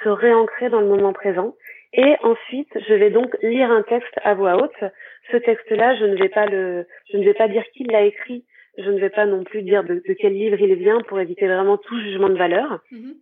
se 0.04 0.10
réancrer 0.10 0.70
dans 0.70 0.82
le 0.82 0.88
moment 0.88 1.14
présent. 1.14 1.56
Et 1.94 2.16
ensuite, 2.22 2.70
je 2.88 2.94
vais 2.94 3.10
donc 3.10 3.36
lire 3.42 3.72
un 3.72 3.82
texte 3.84 4.14
à 4.24 4.34
voix 4.34 4.62
haute. 4.62 4.92
Ce 5.32 5.38
texte-là, 5.38 5.96
je 5.96 6.06
ne 6.06 6.18
vais 6.18 6.30
pas 6.30 6.46
le, 6.46 6.86
je 7.12 7.18
ne 7.18 7.24
vais 7.24 7.34
pas 7.34 7.48
dire 7.48 7.64
qui 7.74 7.86
l'a 7.86 8.04
écrit. 8.04 8.46
Je 8.78 8.90
ne 8.90 9.00
vais 9.00 9.10
pas 9.10 9.26
non 9.26 9.44
plus 9.44 9.64
dire 9.64 9.84
de, 9.84 10.02
quel 10.20 10.34
livre 10.34 10.60
il 10.60 10.76
vient 10.76 11.02
pour 11.02 11.20
éviter 11.20 11.48
vraiment 11.48 11.78
tout 11.78 12.00
jugement 12.00 12.30
de 12.30 12.38
valeur. 12.38 12.80
Mhm. 12.92 13.16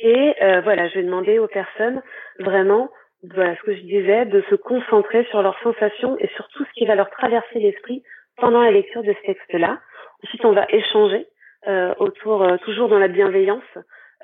Et 0.00 0.34
euh, 0.42 0.60
voilà, 0.60 0.88
je 0.88 0.94
vais 0.94 1.02
demander 1.02 1.38
aux 1.38 1.48
personnes 1.48 2.02
vraiment, 2.38 2.88
voilà 3.34 3.56
ce 3.56 3.62
que 3.62 3.74
je 3.74 3.82
disais, 3.82 4.26
de 4.26 4.42
se 4.48 4.54
concentrer 4.54 5.24
sur 5.30 5.42
leurs 5.42 5.58
sensations 5.60 6.16
et 6.18 6.28
sur 6.36 6.46
tout 6.48 6.64
ce 6.64 6.72
qui 6.72 6.86
va 6.86 6.94
leur 6.94 7.10
traverser 7.10 7.58
l'esprit 7.58 8.02
pendant 8.36 8.62
la 8.62 8.70
lecture 8.70 9.02
de 9.02 9.12
ce 9.12 9.26
texte-là. 9.26 9.80
Ensuite, 10.22 10.44
on 10.44 10.52
va 10.52 10.66
échanger 10.70 11.26
euh, 11.66 11.94
autour, 11.98 12.42
euh, 12.42 12.56
toujours 12.58 12.88
dans 12.88 12.98
la 12.98 13.08
bienveillance, 13.08 13.62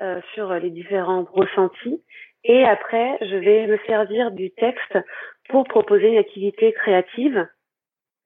euh, 0.02 0.21
sur 0.35 0.52
les 0.54 0.71
différents 0.71 1.26
ressentis. 1.33 2.02
Et 2.44 2.64
après, 2.64 3.18
je 3.21 3.37
vais 3.37 3.66
me 3.66 3.78
servir 3.87 4.30
du 4.30 4.50
texte 4.52 4.99
pour 5.49 5.64
proposer 5.64 6.09
une 6.09 6.18
activité 6.18 6.73
créative. 6.73 7.47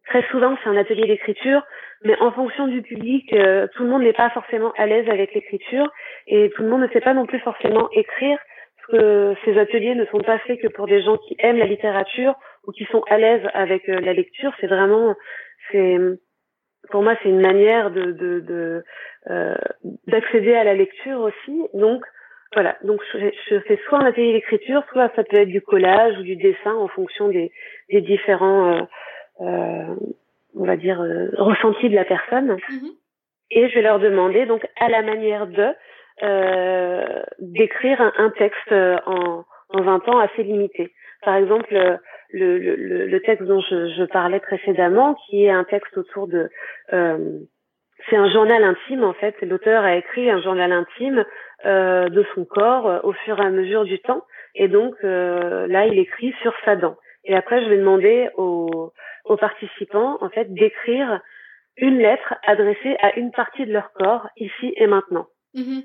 Très 0.09 0.23
souvent, 0.31 0.57
c'est 0.63 0.71
un 0.71 0.77
atelier 0.77 1.07
d'écriture, 1.07 1.63
mais 2.03 2.19
en 2.21 2.33
fonction 2.33 2.67
du 2.67 2.81
public, 2.83 3.31
euh, 3.33 3.67
tout 3.75 3.83
le 3.83 3.91
monde 3.91 4.03
n'est 4.03 4.15
pas 4.15 4.31
forcément 4.31 4.73
à 4.79 4.87
l'aise 4.87 5.09
avec 5.09 5.35
l'écriture 5.35 5.91
et 6.27 6.51
tout 6.57 6.63
le 6.63 6.69
monde 6.69 6.83
ne 6.83 6.89
sait 6.89 7.01
pas 7.01 7.13
non 7.13 7.27
plus 7.27 7.41
forcément 7.41 7.89
écrire, 7.93 8.39
parce 8.77 8.99
que 8.99 9.35
ces 9.45 9.59
ateliers 9.59 9.95
ne 9.95 10.07
sont 10.07 10.21
pas 10.21 10.39
faits 10.41 10.61
que 10.61 10.69
pour 10.69 10.87
des 10.87 11.03
gens 11.03 11.19
qui 11.19 11.37
aiment 11.41 11.59
la 11.59 11.67
littérature 11.67 12.35
ou 12.67 12.73
qui 12.73 12.85
sont 12.87 13.03
à 13.09 13.19
l'aise 13.19 13.43
avec 13.53 13.87
euh, 13.89 14.01
la 14.01 14.15
lecture. 14.15 14.53
C'est 14.61 14.67
vraiment, 14.67 15.15
c'est, 15.71 15.99
pour 16.91 17.03
moi, 17.03 17.15
c'est 17.23 17.29
une 17.29 17.41
manière 17.41 17.91
de 17.91 18.13
de 18.13 18.83
d'accéder 20.07 20.55
à 20.55 20.65
la 20.65 20.73
lecture 20.73 21.21
aussi. 21.21 21.63
Donc 21.75 22.03
voilà, 22.55 22.77
donc 22.83 23.01
je, 23.13 23.61
fais 23.61 23.79
soit 23.87 23.99
un 23.99 24.07
atelier 24.07 24.33
d'écriture, 24.33 24.83
soit 24.91 25.13
ça 25.15 25.23
peut 25.23 25.39
être 25.39 25.49
du 25.49 25.61
collage 25.61 26.17
ou 26.19 26.23
du 26.23 26.37
dessin 26.37 26.75
en 26.75 26.89
fonction 26.89 27.29
des, 27.29 27.53
des 27.91 28.01
différents, 28.01 28.73
euh, 28.73 28.81
euh, 28.81 28.87
on 29.41 30.65
va 30.65 30.77
dire, 30.77 31.01
euh, 31.01 31.29
ressentis 31.37 31.89
de 31.89 31.95
la 31.95 32.05
personne. 32.05 32.57
Mm-hmm. 32.57 32.93
Et 33.51 33.69
je 33.69 33.75
vais 33.75 33.83
leur 33.83 33.99
demander, 33.99 34.47
donc 34.47 34.67
à 34.81 34.89
la 34.89 35.03
manière 35.03 35.47
de, 35.47 35.69
euh, 36.23 37.23
d'écrire 37.39 38.01
un, 38.01 38.13
un, 38.19 38.31
texte 38.31 38.73
en, 38.73 39.45
en 39.71 39.89
un 39.89 40.01
temps 40.01 40.19
assez 40.19 40.43
limité. 40.43 40.93
Par 41.23 41.37
exemple, 41.37 41.75
le, 42.31 42.59
le, 42.59 43.07
le 43.07 43.21
texte 43.23 43.47
dont 43.47 43.61
je, 43.61 43.89
je, 43.97 44.05
parlais 44.05 44.41
précédemment, 44.41 45.15
qui 45.27 45.45
est 45.45 45.51
un 45.51 45.65
texte 45.65 45.97
autour 45.97 46.29
de... 46.29 46.51
c'est 46.91 48.17
un 48.17 48.31
journal 48.31 48.63
intime 48.63 49.03
en 49.03 49.15
fait. 49.15 49.35
L'auteur 49.43 49.83
a 49.85 49.97
écrit 49.97 50.31
un 50.31 50.43
journal 50.43 50.71
intime 50.73 51.25
euh, 51.67 52.09
de 52.09 52.25
son 52.37 52.45
corps 52.45 52.87
euh, 52.87 53.01
au 53.03 53.13
fur 53.13 53.37
et 53.41 53.45
à 53.45 53.51
mesure 53.51 53.85
du 53.85 53.99
temps. 53.99 54.23
Et 54.55 54.69
donc 54.69 54.95
euh, 55.03 55.67
là, 55.67 55.87
il 55.87 55.99
écrit 55.99 56.33
sur 56.41 56.53
sa 56.65 56.77
dent. 56.77 56.95
Et 57.25 57.35
après, 57.35 57.65
je 57.65 57.69
vais 57.69 57.79
demander 57.79 58.29
aux, 58.37 58.93
aux 59.29 59.37
participants 59.37 60.19
en 60.21 60.29
fait 60.29 60.53
d'écrire 60.53 61.21
une 61.77 61.99
lettre 61.99 62.35
adressée 62.45 62.97
à 63.01 63.17
une 63.17 63.31
partie 63.31 63.67
de 63.67 63.73
leur 63.73 63.93
corps 63.93 64.29
ici 64.37 64.73
et 64.77 64.87
maintenant. 64.87 65.27
Mm-hmm. 65.55 65.85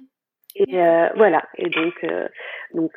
Et 0.55 0.81
euh, 0.81 1.09
voilà. 1.15 1.43
Et 1.57 1.69
donc, 1.69 2.05
donc 2.73 2.91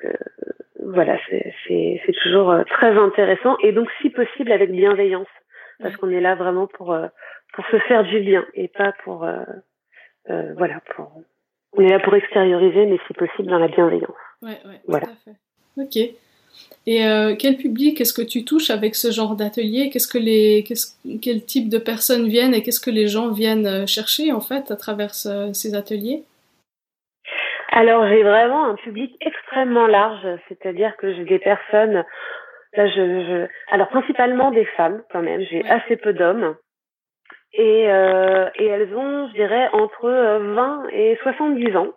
voilà, 0.83 1.19
c'est 1.29 2.03
toujours 2.23 2.55
très 2.69 2.97
intéressant 2.97 3.57
et 3.62 3.73
donc 3.73 3.88
si 4.00 4.11
possible 4.11 4.53
avec 4.53 4.71
bienveillance, 4.71 5.29
parce 5.79 5.97
qu'on 5.97 6.11
est 6.11 6.21
là 6.21 6.35
vraiment 6.35 6.67
pour 6.67 6.97
pour 7.55 7.67
se 7.67 7.79
faire 7.81 8.05
du 8.05 8.21
bien 8.21 8.47
et 8.55 8.69
pas 8.69 8.93
pour 9.05 9.26
voilà 10.26 10.81
pour 10.95 11.23
on 11.76 11.83
est 11.83 11.91
là 11.91 12.00
pour 12.00 12.15
extérioriser, 12.15 12.87
mais 12.87 12.99
si 13.07 13.12
possible 13.12 13.49
dans 13.49 13.59
la 13.59 13.69
bienveillance. 13.69 14.17
Ouais, 14.43 14.59
ouais, 14.65 14.81
voilà. 14.87 15.07
Tout 15.07 15.12
à 15.12 15.33
fait. 15.33 15.37
Ok. 15.83 16.17
Et 16.87 17.05
euh, 17.05 17.35
quel 17.37 17.57
public 17.57 18.00
est-ce 18.00 18.12
que 18.12 18.26
tu 18.26 18.45
touches 18.45 18.71
avec 18.71 18.95
ce 18.95 19.11
genre 19.11 19.35
d'atelier? 19.35 19.90
Qu'est-ce 19.90 20.07
que 20.07 20.19
les, 20.19 20.64
quel 21.21 21.45
type 21.45 21.69
de 21.69 21.78
personnes 21.78 22.28
viennent 22.28 22.55
et 22.55 22.62
qu'est-ce 22.62 22.81
que 22.81 22.93
les 22.93 23.09
gens 23.09 23.33
viennent 23.33 23.66
euh, 23.66 23.87
chercher 23.87 24.33
en 24.33 24.40
fait 24.40 24.71
à 24.71 24.76
travers 24.76 25.14
ces 25.14 25.75
ateliers? 25.75 26.23
Alors 27.73 28.07
j'ai 28.09 28.23
vraiment 28.23 28.66
un 28.66 28.76
public 28.76 29.16
extrêmement 29.21 29.88
large, 29.88 30.26
c'est-à-dire 30.49 30.97
que 30.97 31.12
j'ai 31.12 31.25
des 31.25 31.40
personnes, 31.40 32.05
là 32.75 32.88
je, 32.88 32.95
je, 32.95 33.47
alors 33.71 33.88
principalement 33.88 34.50
des 34.50 34.64
femmes 34.76 35.02
quand 35.11 35.21
même, 35.21 35.43
j'ai 35.50 35.62
assez 35.69 35.97
peu 35.97 36.12
d'hommes 36.12 36.57
et, 37.56 37.90
euh, 37.90 38.48
et 38.56 38.66
elles 38.66 38.94
ont, 38.94 39.28
je 39.28 39.32
dirais, 39.32 39.68
entre 39.72 40.10
20 40.10 40.84
euh, 40.84 40.88
et 40.92 41.18
70 41.22 41.76
ans. 41.76 41.92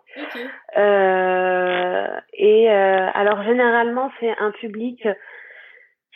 Euh, 0.76 2.06
et 2.32 2.70
euh, 2.70 3.06
alors 3.12 3.42
généralement, 3.42 4.10
c'est 4.20 4.34
un 4.38 4.52
public 4.52 5.06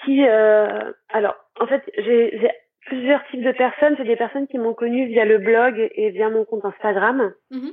qui, 0.04 0.26
euh, 0.26 0.92
alors 1.10 1.36
en 1.60 1.66
fait, 1.66 1.82
j'ai 1.98 2.50
plusieurs 2.86 3.22
types 3.26 3.44
de 3.44 3.52
personnes. 3.52 3.94
C'est 3.98 4.04
des 4.04 4.16
personnes 4.16 4.46
qui 4.46 4.58
m'ont 4.58 4.74
connue 4.74 5.06
via 5.06 5.26
le 5.26 5.38
blog 5.38 5.90
et 5.94 6.10
via 6.10 6.30
mon 6.30 6.44
compte 6.44 6.64
Instagram. 6.64 7.32
Mm-hmm. 7.52 7.72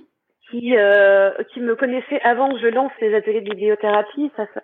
Qui, 0.50 0.76
euh, 0.76 1.32
qui 1.54 1.62
me 1.62 1.78
connaissaient 1.78 2.20
avant 2.24 2.52
que 2.52 2.60
je 2.60 2.68
lance 2.68 2.92
les 3.00 3.16
ateliers 3.16 3.40
de 3.40 3.50
bibliothérapie. 3.50 4.30
Ça, 4.36 4.46
ça, 4.54 4.62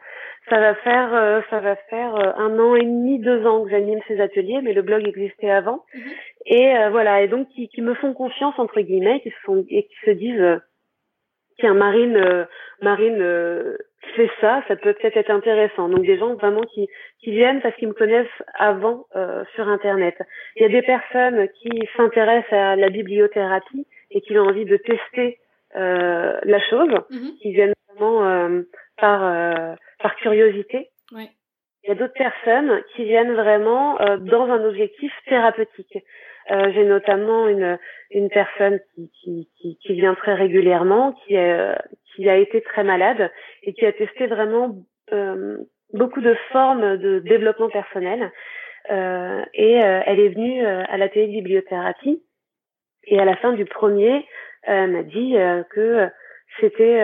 ça 0.49 0.59
va 0.59 0.75
faire 0.75 1.43
ça 1.49 1.59
va 1.61 1.77
faire 1.89 2.13
un 2.37 2.59
an 2.59 2.75
et 2.75 2.83
demi, 2.83 3.19
deux 3.19 3.45
ans 3.45 3.63
que 3.63 3.69
j'anime 3.69 4.01
ces 4.05 4.19
ateliers, 4.19 4.59
mais 4.61 4.73
le 4.73 4.81
blog 4.81 5.07
existait 5.07 5.49
avant. 5.49 5.85
Mhm. 5.95 6.11
Et 6.47 6.75
euh, 6.77 6.89
voilà, 6.89 7.21
et 7.21 7.27
donc 7.27 7.49
qui, 7.49 7.67
qui, 7.67 7.81
me 7.81 7.93
font 7.95 8.13
confiance 8.13 8.57
entre 8.57 8.79
guillemets, 8.81 9.19
qui 9.21 9.29
se 9.29 9.39
font 9.43 9.65
et 9.69 9.83
qui 9.83 9.95
se 10.05 10.11
disent 10.11 10.61
tiens 11.59 11.73
Marine 11.73 12.47
Marine 12.81 13.77
fait 14.15 14.29
ça, 14.39 14.63
ça 14.67 14.77
peut 14.77 14.93
peut-être 14.93 15.17
être 15.17 15.29
intéressant. 15.29 15.89
Donc 15.89 16.05
des 16.05 16.17
gens 16.17 16.35
vraiment 16.35 16.61
qui 16.61 16.87
qui 17.19 17.31
viennent 17.31 17.61
parce 17.61 17.75
qu'ils 17.75 17.89
me 17.89 17.93
connaissent 17.93 18.27
avant 18.55 19.07
sur 19.55 19.67
internet. 19.67 20.15
Il 20.55 20.61
y 20.61 20.65
a 20.65 20.69
des 20.69 20.83
personnes 20.83 21.49
qui 21.61 21.69
s'intéressent 21.97 22.53
à 22.53 22.75
la 22.75 22.89
bibliothérapie 22.89 23.85
et 24.11 24.21
qui 24.21 24.37
ont 24.37 24.43
envie 24.43 24.65
de 24.65 24.77
tester 24.77 25.39
la 25.73 26.59
chose, 26.69 26.93
mhm. 27.09 27.31
qui 27.41 27.51
viennent 27.51 27.73
vraiment 27.89 28.61
par 28.95 29.75
par 29.99 30.15
curiosité. 30.15 30.89
Ouais. 31.11 31.29
Il 31.87 31.91
y 31.91 31.93
a 31.93 31.95
d'autres 31.95 32.13
personnes 32.13 32.83
qui 32.93 33.05
viennent 33.05 33.33
vraiment 33.33 33.99
euh, 34.01 34.17
dans 34.17 34.43
un 34.43 34.61
objectif 34.65 35.11
thérapeutique. 35.29 35.97
Euh, 36.51 36.71
J'ai 36.73 36.85
notamment 36.85 37.47
une, 37.47 37.77
une 38.11 38.29
personne 38.29 38.79
qui, 38.95 39.49
qui, 39.59 39.77
qui, 39.81 39.93
vient 39.93 40.15
très 40.15 40.33
régulièrement, 40.33 41.13
qui, 41.25 41.37
a, 41.37 41.81
qui 42.15 42.29
a 42.29 42.37
été 42.37 42.61
très 42.61 42.83
malade 42.83 43.31
et 43.63 43.73
qui 43.73 43.85
a 43.85 43.91
testé 43.91 44.27
vraiment 44.27 44.75
euh, 45.11 45.57
beaucoup 45.93 46.21
de 46.21 46.35
formes 46.51 46.97
de 46.97 47.19
développement 47.19 47.69
personnel. 47.69 48.31
Euh, 48.89 49.43
et 49.53 49.83
euh, 49.83 50.01
elle 50.05 50.19
est 50.19 50.29
venue 50.29 50.65
euh, 50.65 50.83
à 50.87 50.97
la 50.97 51.07
bibliothérapie 51.07 52.23
et 53.05 53.19
à 53.19 53.25
la 53.25 53.35
fin 53.35 53.53
du 53.53 53.65
premier, 53.65 54.25
elle 54.63 54.91
m'a 54.91 55.03
dit 55.03 55.35
que 55.69 56.09
c'était 56.59 57.01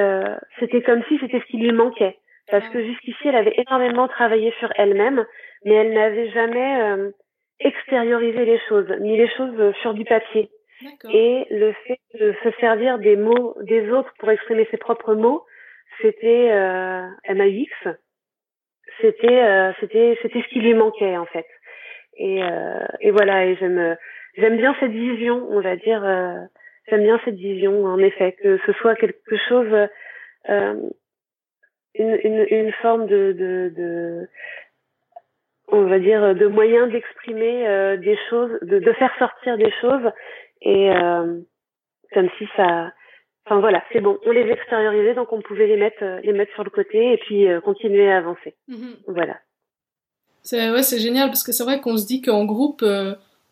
c'était 0.59 0.81
comme 0.81 1.01
si 1.07 1.17
c'était 1.19 1.39
ce 1.39 1.45
qui 1.45 1.57
lui 1.57 1.71
manquait 1.71 2.17
parce 2.51 2.67
que 2.69 2.83
jusqu'ici, 2.83 3.19
elle 3.25 3.37
avait 3.37 3.55
énormément 3.55 4.09
travaillé 4.09 4.53
sur 4.59 4.69
elle-même, 4.75 5.25
mais 5.63 5.75
elle 5.75 5.93
n'avait 5.93 6.29
jamais 6.31 7.13
euh, 7.63 7.67
extériorisé 7.67 8.45
les 8.45 8.59
choses, 8.67 8.89
mis 8.99 9.17
les 9.17 9.29
choses 9.29 9.55
euh, 9.59 9.73
sur 9.81 9.93
du 9.93 10.05
papier. 10.05 10.49
Et 11.13 11.45
le 11.49 11.73
fait 11.87 11.99
de 12.19 12.33
se 12.43 12.51
servir 12.59 12.99
des 12.99 13.15
mots 13.15 13.55
des 13.61 13.89
autres 13.89 14.13
pour 14.19 14.29
exprimer 14.29 14.67
ses 14.69 14.77
propres 14.77 15.15
mots, 15.15 15.45
c'était 16.01 16.49
euh, 16.51 17.07
MAX, 17.29 17.97
c'était 18.99 19.43
euh, 19.43 19.71
c'était 19.79 20.17
c'était 20.21 20.41
ce 20.41 20.47
qui 20.49 20.59
lui 20.59 20.73
manquait 20.73 21.15
en 21.15 21.25
fait. 21.25 21.45
Et, 22.17 22.43
euh, 22.43 22.85
et 22.99 23.11
voilà, 23.11 23.45
et 23.45 23.55
j'aime 23.55 23.95
j'aime 24.35 24.57
bien 24.57 24.75
cette 24.79 24.91
vision, 24.91 25.47
on 25.49 25.61
va 25.61 25.77
dire, 25.77 26.01
j'aime 26.89 27.03
bien 27.03 27.19
cette 27.23 27.35
vision 27.35 27.85
en 27.85 27.99
effet 27.99 28.33
que 28.33 28.59
ce 28.65 28.73
soit 28.73 28.95
quelque 28.95 29.37
chose 29.47 29.87
une, 31.95 32.19
une, 32.23 32.45
une 32.49 32.71
forme 32.73 33.07
de, 33.07 33.33
de, 33.33 33.73
de, 33.75 34.27
on 35.73 35.87
va 35.87 35.99
dire, 35.99 36.35
de 36.35 36.47
moyen 36.47 36.87
d'exprimer 36.87 37.67
euh, 37.67 37.97
des 37.97 38.17
choses, 38.29 38.51
de, 38.61 38.79
de 38.79 38.93
faire 38.93 39.11
sortir 39.19 39.57
des 39.57 39.71
choses, 39.81 40.11
et 40.61 40.91
euh, 40.91 41.39
comme 42.13 42.29
si 42.37 42.45
ça, 42.55 42.91
enfin 43.45 43.59
voilà, 43.59 43.83
c'est 43.91 43.99
bon, 43.99 44.17
on 44.25 44.31
les 44.31 44.49
extériorisait, 44.49 45.15
donc 45.15 45.33
on 45.33 45.41
pouvait 45.41 45.67
les 45.67 45.77
mettre, 45.77 46.03
euh, 46.03 46.19
les 46.23 46.33
mettre 46.33 46.53
sur 46.53 46.63
le 46.63 46.69
côté 46.69 47.13
et 47.13 47.17
puis 47.17 47.47
continuer 47.63 48.11
à 48.11 48.17
avancer. 48.17 48.55
Mm-hmm. 48.69 48.95
Voilà. 49.07 49.37
C'est 50.41 50.71
ouais, 50.71 50.83
c'est 50.83 50.99
génial 50.99 51.27
parce 51.27 51.43
que 51.43 51.51
c'est 51.51 51.63
vrai 51.63 51.79
qu'on 51.81 51.97
se 51.97 52.05
dit 52.05 52.21
qu'en 52.21 52.45
groupe, 52.45 52.83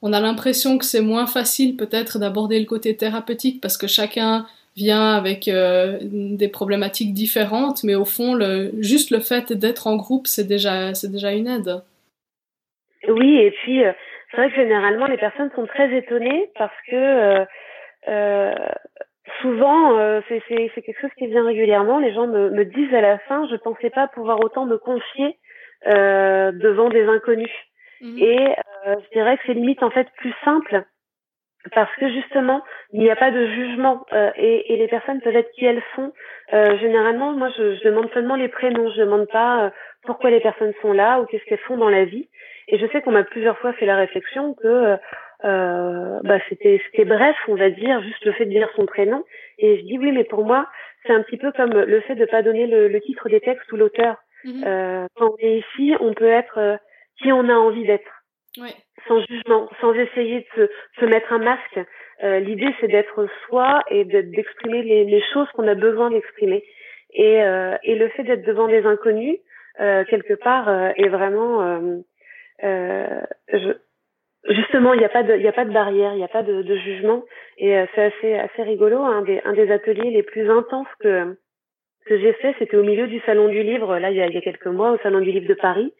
on 0.02 0.14
a 0.14 0.20
l'impression 0.20 0.78
que 0.78 0.86
c'est 0.86 1.02
moins 1.02 1.26
facile 1.26 1.78
peut-être 1.78 2.20
d'aborder 2.20 2.60
le 2.60 2.66
côté 2.66 2.96
thérapeutique 2.98 3.62
parce 3.62 3.78
que 3.78 3.88
chacun 3.88 4.46
vient 4.76 5.14
avec 5.14 5.48
euh, 5.48 6.00
des 6.02 6.48
problématiques 6.48 7.14
différentes, 7.14 7.84
mais 7.84 7.96
au 7.96 8.06
fond, 8.06 8.34
le, 8.34 8.72
juste 8.80 9.12
le 9.12 9.20
fait 9.20 9.52
d'être 9.54 9.88
en 9.88 9.96
groupe, 9.96 10.28
c'est 10.28 10.46
déjà, 10.46 10.94
c'est 10.94 11.12
déjà 11.12 11.34
une 11.34 11.48
aide. 11.48 11.82
Oui, 13.08 13.40
et 13.40 13.52
puis 13.52 13.84
euh, 13.84 13.92
c'est 14.30 14.38
vrai 14.38 14.50
que 14.50 14.56
généralement 14.56 15.08
les 15.08 15.18
personnes 15.18 15.52
sont 15.56 15.66
très 15.66 15.94
étonnées 15.96 16.50
parce 16.58 16.76
que 16.88 16.96
euh, 16.96 17.46
euh 18.08 18.54
souvent 19.42 19.98
c'est, 20.28 20.42
c'est, 20.50 20.82
quelque 20.82 21.00
chose 21.00 21.12
qui 21.18 21.28
vient 21.28 21.46
régulièrement. 21.46 22.00
Les 22.00 22.14
gens 22.14 22.28
me, 22.28 22.50
me 22.50 22.66
disent 22.66 22.94
à 22.94 23.02
la 23.02 23.18
fin, 23.20 23.48
je 23.50 23.56
pensais 23.56 23.90
pas 23.90 24.08
pouvoir 24.08 24.40
autant 24.44 24.66
me 24.66 24.78
confier 24.78 25.38
devant 25.86 26.90
des 26.90 27.06
inconnus. 27.06 27.52
Mhm. 28.02 28.18
Et 28.18 28.56
je 28.86 29.10
dirais 29.14 29.38
que 29.38 29.44
c'est 29.46 29.54
limite 29.54 29.84
en 29.84 29.90
fait 29.90 30.08
plus 30.18 30.34
simple 30.44 30.84
parce 31.74 31.94
que 31.96 32.10
justement 32.10 32.64
il 32.92 33.02
n'y 33.02 33.12
a 33.12 33.16
pas 33.16 33.32
de 33.32 33.46
jugement 33.46 34.06
euh, 34.14 34.32
et, 34.36 34.74
et, 34.74 34.78
les 34.78 34.88
personnes 34.88 35.22
peuvent 35.22 35.36
être 35.36 35.52
qui 35.52 35.66
elles 35.66 35.84
sont. 35.96 36.12
Euh, 36.54 36.78
généralement, 36.80 37.34
moi 37.34 37.50
je, 37.58 37.76
je, 37.76 37.84
demande 37.84 38.10
seulement 38.14 38.36
les 38.36 38.48
prénoms, 38.48 38.90
je 38.92 39.02
demande 39.02 39.28
pas 39.28 39.66
euh, 39.66 39.70
pourquoi 40.04 40.30
les 40.30 40.40
personnes 40.40 40.74
sont 40.82 40.94
là 40.94 41.20
ou 41.20 41.26
qu'est-ce 41.26 41.44
qu'elles 41.46 41.60
font 41.60 41.78
dans 41.78 41.90
la 41.90 42.06
vie. 42.06 42.28
Et 42.68 42.78
je 42.78 42.86
sais 42.88 43.02
qu'on 43.02 43.12
m'a 43.12 43.24
plusieurs 43.24 43.58
fois 43.60 43.74
fait 43.74 43.86
la 43.86 43.98
réflexion 43.98 44.54
que 44.54 44.98
euh, 45.44 46.20
bah, 46.24 46.40
c'était 46.50 46.82
c'était 46.86 47.06
bref, 47.06 47.36
on 47.48 47.56
va 47.56 47.70
dire, 47.70 48.02
juste 48.02 48.24
le 48.26 48.32
fait 48.34 48.46
de 48.46 48.52
dire 48.52 48.70
son 48.76 48.86
prénom. 48.86 49.24
Et 49.58 49.78
je 49.78 49.84
dis 49.84 49.98
oui, 49.98 50.12
mais 50.12 50.24
pour 50.24 50.46
moi 50.46 50.68
c'est 51.06 51.14
un 51.14 51.24
petit 51.24 51.38
peu 51.38 51.52
comme 51.52 51.72
le 51.72 52.02
fait 52.02 52.16
de 52.16 52.26
pas 52.26 52.44
donner 52.44 52.68
le, 52.68 52.88
le 52.88 53.02
titre 53.02 53.30
des 53.30 53.40
textes 53.40 53.72
ou 53.72 53.78
l'auteur. 53.78 54.18
Mhm. 54.44 55.08
quand 55.16 55.34
on 55.34 55.38
est 55.38 55.60
ici, 55.60 55.94
on 56.00 56.16
peut 56.16 56.26
être 56.26 56.80
qui 57.22 57.32
on 57.32 57.48
a 57.48 57.54
envie 57.54 57.86
d'être. 57.86 58.24
Ouais 58.60 58.74
sans 59.08 59.20
jugement, 59.26 59.70
sans 59.80 59.94
essayer 59.94 60.46
de 60.58 60.70
se, 61.00 61.06
mettre 61.06 61.32
un 61.34 61.40
masque. 61.40 61.80
Euh, 62.24 62.40
L'idée, 62.40 62.74
c'est 62.80 62.88
d'être 62.88 63.28
soi 63.48 63.82
et 63.90 64.06
d'exprimer 64.06 64.84
les, 64.84 65.06
les, 65.06 65.24
choses 65.34 65.48
qu'on 65.54 65.68
a 65.68 65.76
besoin 65.76 66.12
d'exprimer. 66.12 66.64
Et, 67.14 67.42
euh, 67.42 67.76
et, 67.84 67.96
le 67.96 68.10
fait 68.10 68.24
d'être 68.24 68.46
devant 68.46 68.68
des 68.68 68.86
inconnus, 68.86 69.38
euh, 69.38 69.42
quelque 69.78 70.34
part, 70.34 70.70
euh, 70.70 70.90
est 70.96 71.10
vraiment... 71.10 71.80
Euh, 72.64 73.22
je, 73.52 73.72
justement, 74.48 74.94
il 74.94 75.00
n'y 75.00 75.06
a 75.06 75.10
pas 75.10 75.24
de, 75.24 75.36
il 75.36 75.48
a 75.48 75.52
pas 75.52 75.66
de 75.66 75.74
barrière, 75.74 76.14
il 76.14 76.18
n'y 76.18 76.24
a 76.24 76.28
pas 76.28 76.44
de, 76.44 76.62
de 76.62 76.76
jugement, 76.76 77.24
et 77.58 77.76
euh, 77.76 77.86
c'est 77.96 78.04
assez, 78.04 78.34
assez 78.36 78.64
rigolo. 78.64 78.98
Un 78.98 79.24
des, 79.24 79.42
un 79.46 79.54
des 79.54 79.72
ateliers 79.72 80.12
les 80.12 80.24
plus 80.24 80.50
intenses 80.50 80.94
que 81.00 81.38
que 82.06 82.20
j'ai 82.20 82.34
fait, 82.34 82.56
c'était 82.60 82.78
au 82.78 82.84
milieu 82.84 83.08
du 83.08 83.20
salon 83.22 83.48
du 83.48 83.64
livre, 83.64 83.98
là, 84.00 84.10
il 84.10 84.18
y 84.18 84.22
a, 84.22 84.28
il 84.28 84.34
y 84.34 84.38
a 84.38 84.42
quelques 84.42 84.66
mois, 84.68 84.92
au 84.92 84.98
salon 85.00 85.20
du 85.20 85.32
livre 85.32 85.48
de 85.48 85.54
Paris, 85.54 85.94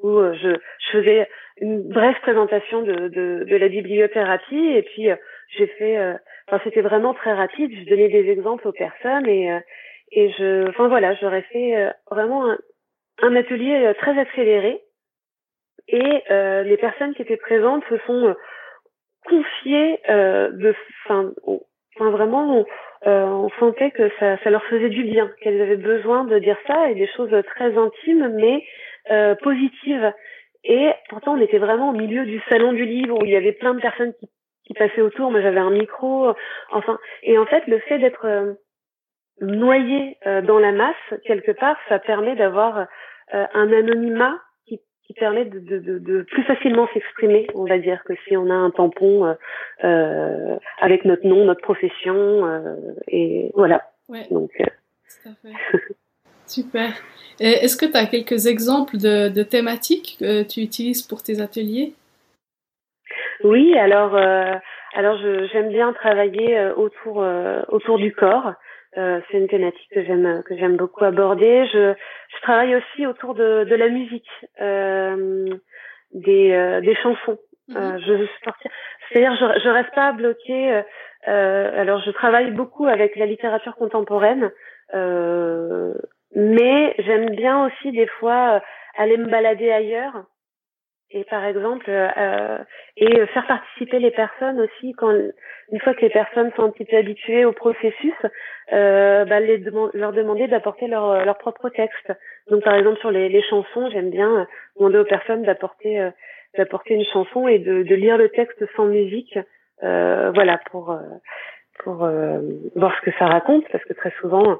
où 0.00 0.08
euh, 0.18 0.34
je, 0.34 0.48
je 0.50 0.98
faisais 0.98 1.28
une 1.60 1.82
brève 1.88 2.18
présentation 2.22 2.82
de, 2.82 3.08
de, 3.08 3.44
de 3.44 3.56
la 3.56 3.68
bibliothérapie, 3.68 4.66
et 4.76 4.82
puis 4.82 5.10
euh, 5.10 5.16
j'ai 5.56 5.66
fait, 5.66 5.98
enfin, 6.48 6.60
c'était 6.64 6.80
vraiment 6.80 7.14
très 7.14 7.34
rapide. 7.34 7.70
Je 7.72 7.88
donnais 7.88 8.08
des 8.08 8.30
exemples 8.30 8.66
aux 8.68 8.72
personnes, 8.72 9.26
et 9.26 9.50
et 10.12 10.30
je, 10.32 10.68
enfin 10.68 10.88
voilà, 10.88 11.14
j'aurais 11.14 11.42
fait 11.52 11.90
vraiment 12.10 12.54
un 13.22 13.34
atelier 13.36 13.92
très 13.98 14.18
accéléré. 14.18 14.82
Et 15.88 16.22
euh, 16.30 16.62
les 16.62 16.76
personnes 16.76 17.14
qui 17.14 17.22
étaient 17.22 17.36
présentes 17.36 17.84
se 17.88 17.98
sont 18.06 18.28
euh, 18.28 18.34
confiées 19.26 20.00
euh, 20.08 20.50
de 20.50 20.74
enfin 21.04 22.10
vraiment 22.10 22.64
euh, 23.06 23.24
on 23.24 23.50
sentait 23.58 23.90
que 23.90 24.10
ça, 24.18 24.38
ça 24.42 24.50
leur 24.50 24.64
faisait 24.64 24.88
du 24.88 25.04
bien 25.04 25.30
qu'elles 25.40 25.60
avaient 25.60 25.76
besoin 25.76 26.24
de 26.24 26.38
dire 26.38 26.56
ça 26.66 26.90
et 26.90 26.94
des 26.94 27.08
choses 27.08 27.34
très 27.46 27.76
intimes 27.76 28.28
mais 28.34 28.64
euh, 29.10 29.34
positives. 29.36 30.12
Et 30.64 30.90
pourtant 31.08 31.34
on 31.34 31.40
était 31.40 31.58
vraiment 31.58 31.90
au 31.90 31.92
milieu 31.92 32.24
du 32.24 32.40
salon 32.48 32.72
du 32.72 32.84
livre 32.84 33.20
où 33.20 33.24
il 33.24 33.30
y 33.30 33.36
avait 33.36 33.52
plein 33.52 33.74
de 33.74 33.80
personnes 33.80 34.14
qui, 34.14 34.30
qui 34.64 34.74
passaient 34.74 35.02
autour. 35.02 35.30
Moi 35.30 35.42
j'avais 35.42 35.60
un 35.60 35.70
micro 35.70 36.32
enfin. 36.70 36.98
Et 37.22 37.38
en 37.38 37.46
fait 37.46 37.66
le 37.66 37.80
fait 37.80 37.98
d'être 37.98 38.26
euh, 38.26 38.54
noyé 39.40 40.16
dans 40.44 40.58
la 40.58 40.72
masse 40.72 41.20
quelque 41.24 41.52
part 41.52 41.76
ça 41.88 41.98
permet 41.98 42.36
d'avoir 42.36 42.86
un 43.32 43.72
anonymat 43.72 44.38
qui 45.12 45.14
permet 45.14 45.44
de, 45.44 45.58
de, 45.58 45.98
de, 45.98 46.22
plus 46.22 46.42
facilement 46.44 46.88
s'exprimer, 46.94 47.46
on 47.54 47.64
va 47.64 47.78
dire, 47.78 48.02
que 48.04 48.14
si 48.26 48.36
on 48.36 48.50
a 48.50 48.54
un 48.54 48.70
tampon 48.70 49.26
euh, 49.26 49.34
euh 49.84 50.56
avec 50.80 51.04
notre 51.04 51.26
nom, 51.26 51.44
notre 51.44 51.60
profession, 51.60 52.46
euh, 52.46 52.76
et 53.08 53.50
voilà. 53.54 53.82
Ouais. 54.08 54.26
Donc, 54.30 54.50
euh, 54.60 54.64
Tout 55.22 55.28
à 55.28 55.34
fait. 55.42 55.78
Super. 56.46 56.92
Est-ce 57.40 57.76
que 57.76 57.86
tu 57.86 57.96
as 57.96 58.06
quelques 58.06 58.46
exemples 58.46 58.98
de, 58.98 59.28
de, 59.28 59.42
thématiques 59.42 60.16
que 60.20 60.42
tu 60.42 60.60
utilises 60.60 61.02
pour 61.02 61.22
tes 61.22 61.40
ateliers? 61.40 61.94
Oui, 63.42 63.76
alors, 63.78 64.14
alors 64.94 65.18
j'aime 65.52 65.70
bien 65.70 65.92
travailler 65.94 66.72
autour, 66.76 67.24
autour 67.68 67.98
du 67.98 68.12
corps. 68.12 68.52
Euh, 68.98 69.20
c'est 69.30 69.38
une 69.38 69.48
thématique 69.48 69.88
que 69.90 70.04
j'aime 70.04 70.42
que 70.44 70.56
j'aime 70.56 70.76
beaucoup 70.76 71.04
aborder. 71.04 71.66
Je, 71.72 71.94
je 72.34 72.40
travaille 72.42 72.76
aussi 72.76 73.06
autour 73.06 73.34
de, 73.34 73.64
de 73.64 73.74
la 73.74 73.88
musique, 73.88 74.28
euh, 74.60 75.46
des, 76.12 76.52
euh, 76.52 76.80
des 76.82 76.94
chansons. 76.96 77.38
Mhm. 77.68 77.76
Euh, 77.76 77.98
je 78.00 78.26
c'est-à-dire 79.08 79.34
je, 79.36 79.60
je 79.60 79.68
reste 79.68 79.94
pas 79.94 80.12
bloquée. 80.12 80.82
alors 81.24 82.00
je 82.00 82.10
travaille 82.10 82.50
beaucoup 82.50 82.86
avec 82.86 83.16
la 83.16 83.26
littérature 83.26 83.76
contemporaine, 83.76 84.50
mais 86.34 86.94
j'aime 86.98 87.30
bien 87.30 87.66
aussi 87.66 87.92
des 87.92 88.06
fois 88.06 88.60
aller 88.96 89.16
me 89.16 89.30
balader 89.30 89.70
ailleurs 89.70 90.24
et 91.10 91.24
par 91.24 91.44
exemple 91.44 91.84
euh, 91.88 92.58
et 92.96 93.26
faire 93.26 93.46
participer 93.46 93.98
les 93.98 94.10
personnes 94.10 94.60
aussi 94.60 94.92
quand 94.94 95.12
une 95.12 95.80
fois 95.80 95.94
que 95.94 96.00
les 96.00 96.10
personnes 96.10 96.50
sont 96.56 96.62
un 96.62 96.70
petit 96.70 96.84
peu 96.84 96.96
habituées 96.96 97.44
au 97.44 97.52
processus 97.52 98.14
euh, 98.72 99.24
bah, 99.24 99.40
les 99.40 99.58
leur 99.92 100.12
demander 100.12 100.46
d'apporter 100.48 100.86
leur, 100.86 101.24
leur 101.24 101.36
propre 101.36 101.68
texte. 101.68 102.12
Donc 102.48 102.64
par 102.64 102.74
exemple 102.74 102.98
sur 103.00 103.10
les, 103.10 103.28
les 103.28 103.42
chansons 103.42 103.90
j'aime 103.90 104.10
bien 104.10 104.46
demander 104.76 104.98
aux 104.98 105.04
personnes 105.04 105.42
d'apporter 105.42 106.00
euh, 106.00 106.10
d'apporter 106.56 106.94
une 106.94 107.04
chanson 107.04 107.48
et 107.48 107.58
de, 107.58 107.82
de, 107.82 107.94
lire 107.94 108.18
le 108.18 108.28
texte 108.28 108.64
sans 108.76 108.84
musique 108.84 109.38
euh, 109.82 110.30
voilà 110.34 110.60
pour 110.70 110.90
euh, 110.90 111.00
pour 111.80 112.04
euh, 112.04 112.40
voir 112.76 112.94
ce 112.98 113.10
que 113.10 113.16
ça 113.18 113.26
raconte 113.26 113.64
parce 113.72 113.84
que 113.84 113.94
très 113.94 114.12
souvent 114.20 114.58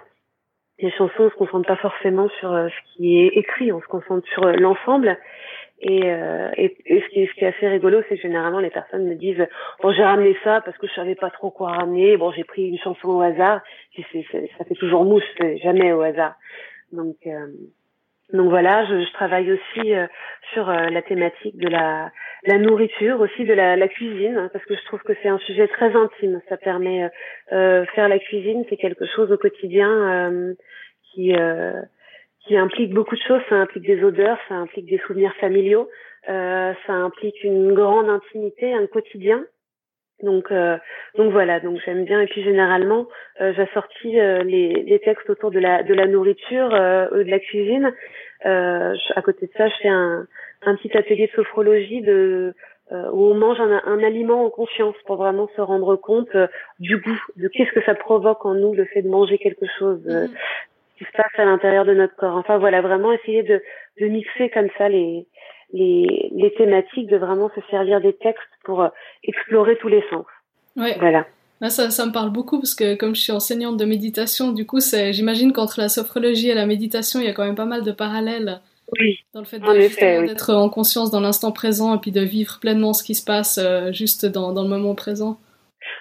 les 0.79 0.91
chansons 0.93 1.25
on 1.25 1.31
se 1.31 1.35
concentre 1.35 1.67
pas 1.67 1.77
forcément 1.77 2.29
sur 2.41 2.51
ce 2.51 2.93
qui 2.93 3.21
est 3.21 3.29
écrit 3.39 3.73
on 3.73 3.81
se 3.81 3.87
concentre 3.87 4.27
sur 4.29 4.47
l'ensemble 4.47 5.17
et, 5.83 6.03
euh, 6.05 6.49
et, 6.57 6.77
ce, 6.87 7.09
qui 7.09 7.27
ce, 7.27 7.33
qui 7.35 7.45
est, 7.45 7.49
assez 7.49 7.69
rigolo, 7.69 8.03
c'est 8.09 8.17
généralement 8.17 8.61
les 8.61 8.71
personnes 8.71 9.05
me 9.05 9.17
disent 9.17 9.47
bon 9.83 9.93
j'ai 9.93 10.05
ramené 10.05 10.37
ça 10.45 10.61
parce 10.61 10.79
que 10.79 10.87
je 10.87 10.95
savais 10.95 11.17
pas 11.17 11.31
trop 11.31 11.51
quoi 11.51 11.73
ramener. 11.73 12.17
Bon 12.17 12.31
j'ai 12.31 12.45
pris 12.45 12.69
une 12.69 12.79
chanson 12.79 13.09
au 13.09 13.21
hasard. 13.21 13.61
ça 13.97 14.65
fait 14.65 14.75
toujours 14.77 15.05
mouche, 15.05 15.25
jamais 15.63 15.93
au 15.93 16.03
hasard. 16.03 16.37
Donc 16.93 17.17
euh, 17.27 17.49
donc 18.33 18.49
voilà, 18.49 18.87
je, 18.87 19.05
je 19.05 19.13
travaille 19.13 19.51
aussi 19.53 19.93
euh, 19.93 20.07
sur 20.55 20.71
euh, 20.71 20.89
la 20.89 21.03
thématique 21.03 21.57
de 21.57 21.69
la, 21.69 22.13
la 22.45 22.59
nourriture, 22.59 23.21
aussi 23.21 23.45
de 23.45 23.53
la, 23.53 23.77
la 23.77 23.89
cuisine, 23.89 24.37
hein, 24.37 24.51
parce 24.53 24.65
que 24.65 24.77
je 24.77 24.85
trouve 24.85 25.03
que 25.03 25.13
c'est 25.21 25.29
un 25.29 25.39
sujet 25.39 25.67
très 25.67 25.95
intime. 25.97 26.41
Ça 26.49 26.57
permet 26.57 27.11
euh, 27.53 27.85
faire 27.95 28.09
la 28.09 28.21
cuisine, 28.21 28.65
c'est 28.71 28.77
quelque 28.77 29.07
chose 29.07 29.33
au 29.33 29.37
quotidien 29.37 30.55
qui 31.13 31.35
qui 32.47 32.57
implique 32.57 32.93
beaucoup 32.93 33.17
de 33.17 33.23
choses. 33.23 33.41
Ça 33.49 33.57
implique 33.57 33.87
des 33.87 34.03
odeurs, 34.03 34.39
ça 34.49 34.55
implique 34.55 34.87
des 34.87 34.99
souvenirs 35.07 35.35
familiaux, 35.41 35.89
euh, 36.29 36.73
ça 36.87 36.93
implique 36.93 37.43
une 37.45 37.73
grande 37.75 38.09
intimité, 38.09 38.73
un 38.73 38.87
quotidien. 38.87 39.45
Donc, 40.23 40.53
euh, 40.53 40.79
donc 41.17 41.33
voilà. 41.33 41.61
Donc 41.61 41.81
j'aime 41.85 42.05
bien. 42.05 42.21
Et 42.21 42.27
puis 42.27 42.43
généralement, 42.43 43.09
euh, 43.41 43.53
j'assortis 43.55 44.21
euh, 44.21 44.43
les, 44.45 44.73
les 44.73 44.99
textes 45.01 45.29
autour 45.29 45.51
de 45.51 45.59
la 45.59 45.83
de 45.83 45.95
la 45.95 46.07
nourriture, 46.07 46.73
euh, 46.73 47.25
de 47.25 47.31
la 47.31 47.41
cuisine. 47.41 47.93
Euh, 48.47 48.95
à 49.17 49.23
côté 49.23 49.47
de 49.47 49.53
ça, 49.57 49.69
je 49.69 49.75
fais 49.83 49.89
un, 49.89 50.27
un 50.63 50.77
petit 50.77 50.97
atelier 50.97 51.27
de 51.27 51.33
sophrologie 51.33 52.03
de 52.03 52.55
où 52.91 53.25
on 53.25 53.35
mange 53.35 53.59
un, 53.59 53.81
un, 53.87 54.03
aliment 54.03 54.45
en 54.45 54.51
conscience 54.51 54.95
pour 55.07 55.17
vraiment 55.17 55.49
se 55.57 55.63
rendre 55.63 55.97
compte 55.97 56.37
du 56.79 56.99
goût, 56.99 57.19
de 57.37 57.49
qu'est-ce 57.49 57.73
que 57.73 57.83
ça 57.85 57.95
provoque 57.95 58.45
en 58.45 58.53
nous 58.53 58.75
le 58.75 58.85
fait 58.85 59.01
de 59.01 59.09
manger 59.09 59.39
quelque 59.39 59.65
chose, 59.79 60.05
mmh 60.05 60.27
qui 61.03 61.11
se 61.11 61.17
passe 61.17 61.33
à 61.39 61.45
l'intérieur 61.45 61.85
de 61.85 61.95
notre 61.95 62.15
corps. 62.17 62.37
Enfin 62.37 62.59
voilà, 62.59 62.81
vraiment 62.81 63.13
essayer 63.13 63.43
de, 63.43 63.61
de 64.01 64.07
mixer 64.07 64.51
comme 64.51 64.69
ça 64.79 64.89
les, 64.89 65.27
les, 65.73 66.31
les 66.35 66.55
thématiques, 66.55 67.09
de 67.09 67.17
vraiment 67.17 67.51
se 67.55 67.61
servir 67.71 68.01
des 68.01 68.13
textes 68.15 68.43
pour 68.65 68.83
euh, 68.83 68.89
explorer 69.25 69.77
tous 69.77 69.89
les 69.89 70.05
sens. 70.11 70.27
Ouais. 70.77 70.97
Voilà. 70.99 71.27
ça, 71.69 71.91
ça 71.91 72.07
me 72.07 72.13
parle 72.13 72.31
beaucoup 72.31 72.59
parce 72.59 72.75
que 72.75 72.95
comme 72.95 73.15
je 73.15 73.21
suis 73.21 73.33
enseignante 73.33 73.77
de 73.77 73.85
méditation, 73.85 74.53
du 74.53 74.67
coup, 74.67 74.79
j'imagine 74.81 75.53
qu'entre 75.53 75.81
la 75.81 75.89
sophrologie 75.89 76.51
et 76.51 76.55
la 76.55 76.67
méditation, 76.67 77.21
il 77.21 77.27
y 77.27 77.29
a 77.29 77.33
quand 77.33 77.45
même 77.45 77.55
pas 77.57 77.67
mal 77.67 77.83
de 77.83 77.93
parallèles. 77.93 78.61
Oui. 79.01 79.21
Dans 79.33 79.41
le 79.41 79.47
fait 79.47 79.59
d'être 80.27 80.55
en 80.55 80.69
conscience 80.69 81.11
dans 81.11 81.21
l'instant 81.21 81.53
présent 81.53 81.95
et 81.97 81.99
puis 81.99 82.11
de 82.11 82.21
vivre 82.21 82.59
pleinement 82.61 82.93
ce 82.93 83.03
qui 83.03 83.15
se 83.15 83.25
passe 83.25 83.59
euh, 83.59 83.91
juste 83.93 84.27
dans, 84.27 84.53
dans 84.53 84.63
le 84.63 84.69
moment 84.69 84.95
présent. 84.95 85.39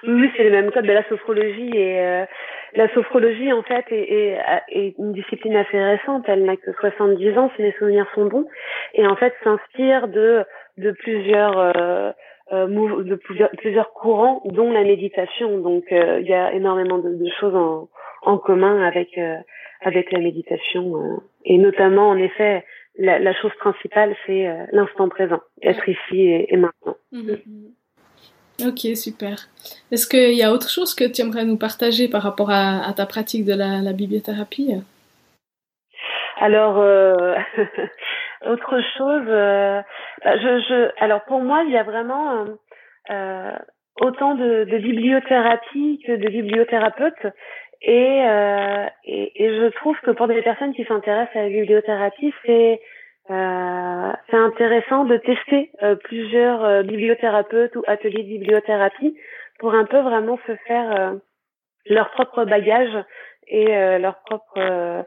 Oui, 0.04 0.30
c'est 0.36 0.44
le 0.44 0.52
même 0.52 0.72
code 0.72 0.86
de 0.86 0.92
la 0.92 1.08
sophrologie 1.08 1.72
et 1.74 2.00
euh, 2.00 2.26
la 2.74 2.88
sophrologie, 2.94 3.52
en 3.52 3.64
fait, 3.64 3.86
est, 3.92 4.38
est, 4.70 4.96
une 4.98 5.14
discipline 5.14 5.56
assez 5.56 5.80
récente. 5.80 6.24
Elle 6.28 6.46
n'a 6.46 6.56
que 6.56 6.72
70 6.74 7.38
ans, 7.38 7.52
si 7.56 7.62
mes 7.62 7.74
souvenirs 7.74 8.08
sont 8.16 8.26
bons. 8.26 8.48
Et 8.94 9.06
en 9.06 9.16
fait, 9.16 9.34
s'inspire 9.44 10.08
de, 10.08 10.44
de 10.78 10.92
plusieurs... 10.92 11.58
Euh, 11.58 12.12
euh 12.54 12.68
de 13.04 13.16
plusieurs, 13.16 13.50
plusieurs, 13.52 13.94
courants, 13.94 14.42
dont 14.46 14.72
la 14.72 14.84
méditation. 14.84 15.60
Donc, 15.60 15.86
euh, 15.92 16.20
il 16.20 16.28
y 16.28 16.34
a 16.34 16.54
énormément 16.54 16.98
de, 16.98 17.10
de, 17.10 17.30
choses 17.40 17.56
en, 17.56 17.88
en 18.24 18.38
commun 18.38 18.82
avec 18.86 19.18
euh, 19.18 19.38
avec 19.84 20.12
la 20.12 20.20
méditation, 20.20 21.22
et 21.44 21.58
notamment, 21.58 22.10
en 22.10 22.18
effet, 22.18 22.64
la, 23.00 23.18
la 23.18 23.34
chose 23.34 23.54
principale, 23.56 24.16
c'est 24.28 24.48
l'instant 24.72 25.10
présent, 25.10 25.40
être 25.64 25.90
ici 25.90 26.20
et, 26.22 26.54
et 26.54 26.58
maintenant. 26.58 26.98
Mmh, 27.12 27.32
mmh. 27.32 27.72
Ok, 28.68 28.96
super. 28.96 29.48
Est-ce 29.92 30.08
qu'il 30.08 30.34
y 30.34 30.44
a 30.44 30.52
autre 30.52 30.70
chose 30.70 30.94
que 30.94 31.06
tu 31.06 31.22
aimerais 31.22 31.46
nous 31.46 31.58
partager 31.58 32.08
par 32.08 32.22
rapport 32.22 32.52
à, 32.52 32.94
ta 32.96 33.06
pratique 33.06 33.46
de 33.46 33.54
la, 33.54 33.94
bibliothérapie? 33.94 34.76
Alors, 36.40 36.78
euh, 36.80 37.36
autre 38.46 38.82
chose, 38.98 39.26
euh, 39.28 39.82
bah, 40.24 40.32
alors 41.00 41.24
pour 41.24 41.42
moi, 41.42 41.64
il 41.66 41.72
y 41.72 41.78
a 41.78 41.84
vraiment 41.84 42.46
euh, 43.10 43.52
autant 44.00 44.36
de, 44.36 44.66
bibliothérapie 44.66 46.02
que 46.06 46.14
de 46.14 46.28
bibliothérapeutes. 46.28 47.34
Et, 47.82 48.22
je 49.40 49.70
trouve 49.76 49.98
que 50.02 50.12
pour 50.12 50.28
des 50.28 50.42
personnes 50.44 50.74
qui 50.74 50.84
s'intéressent 50.86 51.36
à 51.36 51.44
la 51.44 51.50
bibliothérapie, 51.50 52.34
c'est 52.46 52.80
euh, 53.32 54.12
c'est 54.30 54.38
intéressant 54.38 55.06
de 55.06 55.18
tester 55.18 55.72
euh, 55.84 55.96
plusieurs 55.96 56.64
euh, 56.66 56.84
bibliothérapeutes 56.84 57.76
ou 57.76 57.84
ateliers 57.88 58.24
de 58.24 58.30
bibliothérapie 58.30 59.16
pour 59.60 59.74
un 59.74 59.86
peu 59.86 60.00
vraiment 60.00 60.38
se 60.48 60.56
faire 60.68 61.14
leur 61.86 62.10
propre 62.12 62.46
bagage 62.46 63.06
et 63.48 63.68
leur 64.00 64.24
propre 64.24 65.06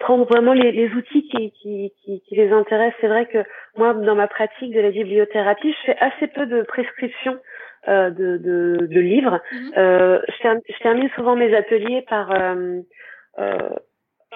prendre 0.00 0.24
vraiment 0.24 0.54
les, 0.54 0.72
les 0.72 0.88
outils 0.94 1.28
qui, 1.28 1.52
qui, 1.52 1.92
qui, 2.02 2.22
qui, 2.22 2.34
les 2.34 2.50
intéressent. 2.50 2.96
C'est 3.02 3.08
vrai 3.08 3.26
que 3.26 3.44
moi, 3.76 3.92
dans 3.92 4.14
ma 4.14 4.26
pratique 4.26 4.72
de 4.72 4.80
la 4.80 4.90
bibliothérapie, 4.90 5.70
je 5.70 5.92
fais 5.92 5.98
assez 5.98 6.28
peu 6.28 6.46
de 6.46 6.62
prescriptions 6.62 7.38
de, 7.86 8.08
de, 8.38 8.86
de, 8.86 9.00
livres. 9.00 9.42
Mhm. 9.52 9.72
je, 9.76 10.40
termine, 10.40 10.62
je, 10.66 10.78
termine 10.78 11.10
souvent 11.14 11.36
mes 11.36 11.54
ateliers 11.54 12.06
par 12.08 12.32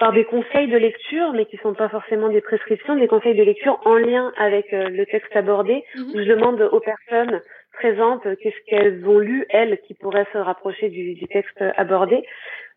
par 0.01 0.13
des 0.13 0.25
conseils 0.25 0.67
de 0.67 0.77
lecture, 0.77 1.31
mais 1.33 1.45
qui 1.45 1.57
sont 1.57 1.75
pas 1.75 1.87
forcément 1.87 2.29
des 2.29 2.41
prescriptions, 2.41 2.95
des 2.95 3.07
conseils 3.07 3.35
de 3.35 3.43
lecture 3.43 3.79
en 3.85 3.93
lien 3.93 4.33
avec 4.35 4.65
le 4.71 5.05
texte 5.05 5.35
abordé, 5.35 5.83
mhm. 5.95 6.09
où 6.09 6.17
je 6.17 6.23
demande 6.23 6.59
aux 6.59 6.79
personnes 6.79 7.39
présentes 7.71 8.23
qu'est-ce 8.41 8.65
qu'elles 8.65 9.07
ont 9.07 9.19
lu, 9.19 9.45
elles, 9.49 9.79
qui 9.85 9.93
pourraient 9.93 10.25
se 10.33 10.39
rapprocher 10.39 10.89
du, 10.89 11.13
du 11.13 11.27
texte 11.27 11.63
abordé. 11.77 12.23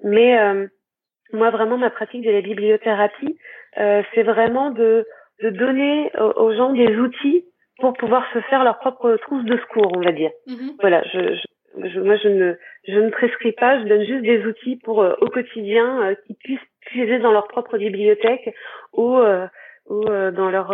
Mais 0.03 0.39
moi, 1.33 1.49
vraiment, 1.49 1.79
ma 1.79 1.89
pratique 1.89 2.27
de 2.27 2.31
la 2.31 2.43
bibliothérapie, 2.43 3.39
c'est 3.75 4.23
vraiment 4.23 4.71
de, 4.71 5.07
de 5.43 5.49
donner 5.49 6.13
aux 6.37 6.53
gens 6.53 6.75
des 6.75 6.95
outils 6.99 7.47
pour 7.79 7.95
pouvoir 7.95 8.25
se 8.35 8.41
faire 8.43 8.65
leur 8.65 8.79
propre 8.79 9.17
trousse 9.23 9.45
de 9.45 9.57
secours, 9.57 9.97
on 9.97 10.01
va 10.01 10.13
dire. 10.13 10.31
Mhm. 10.47 10.77
Voilà, 10.81 11.03
je, 11.13 11.37
je, 11.37 11.47
moi 11.77 12.17
je 12.17 12.29
ne 12.29 12.55
je 12.87 12.99
ne 12.99 13.11
prescris 13.11 13.53
pas, 13.53 13.83
je 13.83 13.89
donne 13.89 14.05
juste 14.05 14.23
des 14.23 14.45
outils 14.45 14.77
pour 14.77 15.03
euh, 15.03 15.15
au 15.21 15.29
quotidien 15.29 16.03
euh, 16.03 16.15
qu'ils 16.27 16.37
puissent 16.37 16.59
puiser 16.81 17.19
dans 17.19 17.33
leur 17.33 17.49
propre 17.49 17.79
bibliothèque 17.79 18.55
ou 18.93 19.17
euh, 19.17 19.47
ou 19.89 20.05
dans 20.07 20.49
leur 20.49 20.69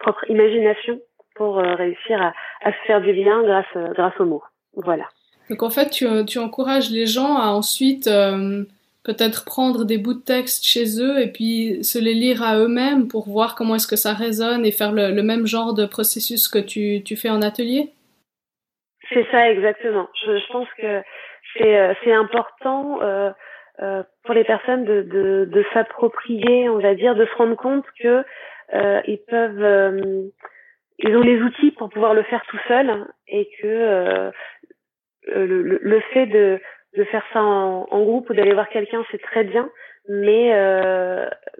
propre 0.00 0.28
imagination 0.28 1.00
pour 1.34 1.56
réussir 1.56 2.20
à, 2.20 2.34
à 2.62 2.72
se 2.72 2.76
faire 2.86 3.00
du 3.00 3.14
bien 3.14 3.42
grâce 3.42 3.94
grâce 3.94 4.12
aux 4.20 4.26
mots. 4.26 4.42
Voilà. 4.74 5.04
Donc 5.48 5.62
en 5.62 5.70
fait, 5.70 5.88
tu, 5.88 6.06
tu 6.26 6.38
encourages 6.38 6.90
les 6.90 7.06
gens 7.06 7.38
à 7.38 7.46
ensuite 7.46 8.06
peut-être 9.02 9.44
prendre 9.44 9.84
des 9.84 9.98
bouts 9.98 10.14
de 10.14 10.20
texte 10.20 10.64
chez 10.66 11.00
eux 11.00 11.20
et 11.20 11.28
puis 11.28 11.82
se 11.82 11.98
les 11.98 12.12
lire 12.12 12.42
à 12.42 12.58
eux-mêmes 12.58 13.08
pour 13.08 13.28
voir 13.28 13.54
comment 13.54 13.76
est-ce 13.76 13.86
que 13.86 13.96
ça 13.96 14.12
résonne 14.12 14.66
et 14.66 14.72
faire 14.72 14.92
le, 14.92 15.22
même 15.22 15.46
genre 15.46 15.72
de 15.72 15.86
processus 15.86 16.48
que 16.48 16.58
tu, 16.58 17.02
tu 17.02 17.16
fais 17.16 17.30
en 17.30 17.40
atelier? 17.40 17.92
C'est 19.12 19.26
ça 19.30 19.50
exactement. 19.50 20.08
Je, 20.24 20.36
je 20.38 20.52
pense 20.52 20.68
que 20.78 21.02
c'est 21.56 21.78
euh, 21.78 21.94
c'est 22.04 22.12
important 22.12 23.02
euh, 23.02 23.30
euh, 23.82 24.02
pour 24.24 24.34
les 24.34 24.44
personnes 24.44 24.84
de, 24.84 25.02
de, 25.02 25.48
de 25.50 25.64
s'approprier, 25.72 26.68
on 26.68 26.78
va 26.78 26.94
dire, 26.94 27.14
de 27.14 27.24
se 27.26 27.34
rendre 27.34 27.56
compte 27.56 27.84
que 28.00 28.24
euh, 28.74 29.00
ils 29.06 29.22
peuvent 29.28 29.62
euh, 29.62 30.22
ils 30.98 31.16
ont 31.16 31.22
les 31.22 31.40
outils 31.40 31.72
pour 31.72 31.88
pouvoir 31.88 32.14
le 32.14 32.22
faire 32.24 32.42
tout 32.48 32.58
seul 32.68 33.06
et 33.26 33.48
que 33.60 33.66
euh, 33.66 34.30
le, 35.26 35.62
le, 35.62 36.00
fait 36.12 36.26
de, 36.26 36.60
de 36.96 37.04
faire 37.04 37.24
ça 37.32 37.42
en, 37.42 37.86
en 37.90 38.02
groupe 38.02 38.28
ou 38.30 38.34
d'aller 38.34 38.52
voir 38.52 38.68
quelqu'un, 38.68 39.04
c'est 39.10 39.22
très 39.22 39.44
bien, 39.44 39.70
mais 40.08 40.52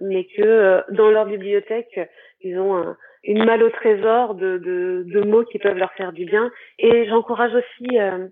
mais 0.02 0.26
que 0.36 0.82
dans 0.92 1.10
leur 1.10 1.26
bibliothèque, 1.26 2.00
ils 2.42 2.58
ont 2.58 2.76
un, 2.76 2.96
une 3.24 3.44
malle 3.44 3.62
au 3.62 3.70
trésor 3.70 4.35
de, 4.35 4.59
de, 4.59 5.04
de, 5.06 5.20
mots 5.22 5.44
qui 5.44 5.59
peuvent 5.59 5.76
leur 5.76 5.92
faire 5.92 6.12
du 6.12 6.24
bien. 6.24 6.50
Et 6.78 7.06
j'encourage 7.09 7.52
aussi 7.54 7.98
euh, 7.98 8.28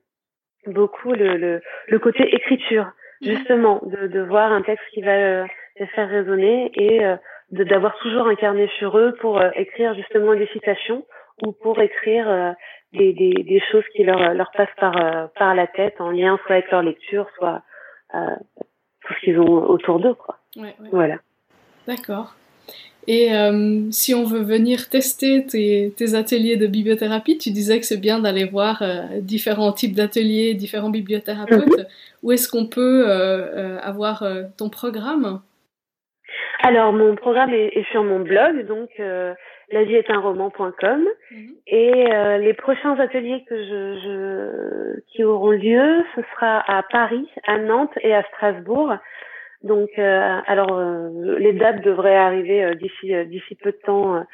beaucoup 0.67 1.13
le, 1.13 1.37
le, 1.37 1.61
le, 1.89 1.99
côté 1.99 2.35
écriture, 2.35 2.91
mhm. 3.23 3.29
justement, 3.29 3.81
de, 3.85 4.07
de 4.07 4.21
voir 4.21 4.53
un 4.53 4.63
texte 4.63 4.85
qui 4.93 5.03
va 5.03 5.13
euh, 5.13 5.45
les 5.79 5.87
faire 5.89 6.09
résonner 6.09 6.71
et 6.75 7.01
d'avoir 7.51 7.97
toujours 7.99 8.27
un 8.27 8.35
carnet 8.35 8.69
sur 8.79 8.99
eux 8.99 9.15
pour 9.21 9.41
écrire 9.55 9.95
justement 9.95 10.35
des 10.35 10.49
citations 10.49 11.07
ou 11.47 11.53
pour 11.53 11.81
écrire 11.81 12.55
des, 12.93 13.13
des, 13.13 13.43
des, 13.43 13.61
choses 13.71 13.85
qui 13.95 14.05
leur, 14.05 14.35
leur 14.35 14.51
passent 14.53 14.75
par, 14.79 14.97
euh, 14.97 15.27
par 15.37 15.55
la 15.55 15.67
tête 15.67 16.01
en 16.01 16.11
lien 16.11 16.39
soit 16.45 16.57
avec 16.57 16.71
leur 16.71 16.83
lecture, 16.83 17.29
soit 17.37 17.63
euh, 18.15 18.37
tout 19.03 19.15
ce 19.15 19.21
qu'ils 19.21 19.39
ont 19.39 19.69
autour 19.69 20.01
d'eux. 20.01 20.15
Quoi. 20.15 20.39
Ouais, 20.57 20.75
ouais. 20.81 20.89
Voilà. 20.91 21.17
D'accord. 21.87 22.35
Et 23.09 23.35
euh, 23.35 23.91
si 23.91 24.15
on 24.15 24.25
veut 24.25 24.43
venir 24.43 24.91
tester 24.91 25.45
tes, 25.47 25.93
tes, 25.97 26.15
ateliers 26.15 26.57
de 26.57 26.67
bibliothérapie, 26.67 27.39
tu 27.39 27.51
disais 27.51 27.81
que 27.81 27.87
c'est 27.87 28.01
bien 28.01 28.21
d'aller 28.21 28.45
voir 28.45 28.83
euh, 28.83 29.21
différents 29.21 29.73
types 29.73 29.95
d'ateliers, 29.95 30.53
différents 30.53 30.91
bibliothérapeutes. 30.91 31.67
Mm 31.67 31.81
-hmm. 31.81 32.23
Où 32.23 32.33
est-ce 32.33 32.49
qu'on 32.51 32.67
peut 32.67 33.05
euh, 33.07 33.79
avoir 33.93 34.17
ton 34.59 34.69
programme? 34.81 35.41
Alors, 36.69 36.93
mon 36.93 37.17
programme 37.17 37.53
est, 37.55 37.71
est, 37.79 37.87
sur 37.93 38.03
mon 38.05 38.21
blog, 38.21 38.67
donc 38.67 38.91
la 39.71 39.85
vie 39.85 39.97
est 39.97 40.11
un 40.11 40.21
roman.com 40.21 41.07
mhm. 41.31 41.49
et 41.67 42.13
euh, 42.13 42.39
les 42.39 42.55
prochains 42.55 42.99
ateliers 42.99 43.45
que 43.49 43.57
je, 43.57 44.01
je, 44.01 45.01
qui 45.09 45.25
auront 45.25 45.51
lieu 45.51 46.03
ce 46.15 46.23
sera 46.33 46.61
à 46.67 46.83
Paris 46.83 47.29
à 47.47 47.59
Nantes 47.59 47.97
et 48.03 48.15
à 48.15 48.23
Strasbourg 48.25 48.95
donc 49.63 49.91
euh, 49.99 50.41
alors 50.47 50.79
euh, 50.79 51.39
les 51.39 51.53
dates 51.53 51.83
devraient 51.83 52.17
arriver 52.17 52.65
euh, 52.65 52.75
d'ici 52.75 53.15
euh, 53.15 53.25
d'ici 53.25 53.55
peu 53.57 53.73
de 53.73 53.79
temps 53.85 54.25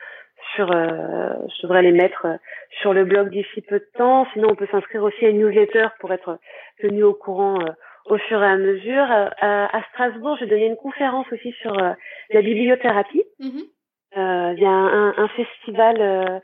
sur 0.54 0.66
je 0.70 1.62
devrais 1.62 1.82
les 1.82 1.92
mettre 1.92 2.26
sur 2.82 2.92
le 2.92 3.04
blog 3.04 3.30
d'ici 3.30 3.62
peu 3.62 3.78
de 3.78 3.88
temps 3.96 4.26
sinon 4.34 4.48
on 4.50 4.54
peut 4.54 4.68
s'inscrire 4.70 5.02
aussi 5.02 5.24
à 5.24 5.30
une 5.30 5.38
newsletter 5.38 5.87
pour 6.00 6.12
être 6.12 6.38
tenu 6.80 7.02
au 7.02 7.14
courant 7.14 7.58
au 8.06 8.18
fur 8.18 8.42
et 8.42 8.46
à 8.46 8.58
mesure 8.58 9.06
à, 9.40 9.82
Strasbourg 9.92 10.37
j'ai 10.38 10.46
donné 10.46 10.66
une 10.66 10.76
conférence 10.76 11.26
aussi 11.32 11.52
sur 11.62 11.72
la 11.72 12.42
bibliothérapie 12.42 13.24
mhm. 13.40 13.62
Euh, 14.16 14.54
il 14.56 14.62
y 14.62 14.66
a 14.66 14.70
un, 14.70 15.14
un 15.16 15.28
festival, 15.28 15.96
euh, 16.00 16.38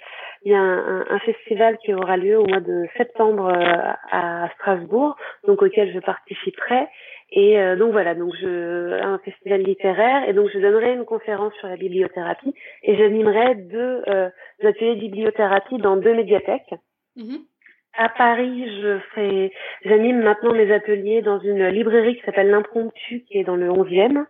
il 0.45 0.51
y 0.51 0.55
a 0.55 0.59
un, 0.59 1.07
un, 1.09 1.19
festival 1.21 1.79
qui 1.79 1.95
aura 1.95 2.17
lieu 2.17 2.37
au 2.37 2.45
mois 2.45 2.59
de 2.59 2.87
septembre 2.97 3.47
euh, 3.47 3.93
à 4.11 4.49
Strasbourg, 4.55 5.17
donc 5.47 5.63
auquel 5.63 5.93
je 5.93 6.01
participerai. 6.01 6.89
Et 7.33 7.57
donc 7.77 7.93
voilà, 7.93 8.17
donc 8.17 8.35
je 8.41 9.01
un 9.01 9.19
festival 9.19 9.63
littéraire 9.63 10.29
et 10.29 10.33
donc 10.33 10.49
je 10.53 10.59
donnerai 10.59 10.95
une 10.95 11.05
conférence 11.05 11.55
sur 11.61 11.69
la 11.69 11.77
bibliothérapie 11.77 12.53
et 12.83 12.97
j'animerai 12.97 13.55
deux 13.55 14.03
ateliers 14.65 14.97
de 14.97 15.01
bibliothérapie 15.01 15.79
dans 15.79 15.97
deux 15.97 16.15
médiathèques. 16.15 16.75
Mm-hmm. 17.17 17.41
À 17.95 18.09
Paris, 18.09 18.67
je 18.83 18.99
fais, 19.15 19.53
j'anime 19.85 20.23
maintenant 20.23 20.53
mes 20.53 20.73
ateliers 20.73 21.23
dans 21.23 21.41
une 21.41 21.67
librairie 21.69 22.17
qui 22.17 22.23
s'appelle 22.23 22.51
l'Impromptu, 22.51 23.25
qui 23.25 23.39
est 23.39 23.45
dans 23.45 23.57
le 23.57 23.69
11e. 23.69 24.25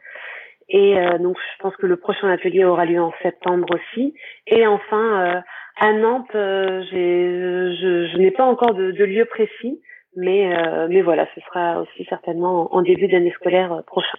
Et 0.71 0.97
euh, 0.99 1.19
donc, 1.19 1.37
je 1.37 1.63
pense 1.63 1.77
que 1.77 1.87
le 1.87 1.97
prochain 1.97 2.29
atelier 2.29 2.65
aura 2.65 2.85
lieu 2.87 3.01
en 3.01 3.13
septembre 3.23 3.67
aussi. 3.75 4.15
Et 4.47 4.67
enfin, 4.67 5.21
euh, 5.21 5.41
à 5.77 5.93
Nantes, 5.93 6.35
euh, 6.35 6.83
je, 6.91 8.09
je 8.13 8.19
n'ai 8.19 8.31
pas 8.31 8.45
encore 8.45 8.75
de, 8.75 8.93
de, 8.93 9.05
lieu 9.05 9.25
précis, 9.25 9.81
mais, 10.17 10.57
euh, 10.57 10.87
mais 10.89 11.03
voilà, 11.03 11.27
ce 11.35 11.41
sera 11.43 11.81
aussi 11.81 12.05
certainement 12.09 12.75
en 12.75 12.83
début 12.83 13.09
d'année 13.09 13.33
scolaire 13.33 13.83
prochain. 13.87 14.19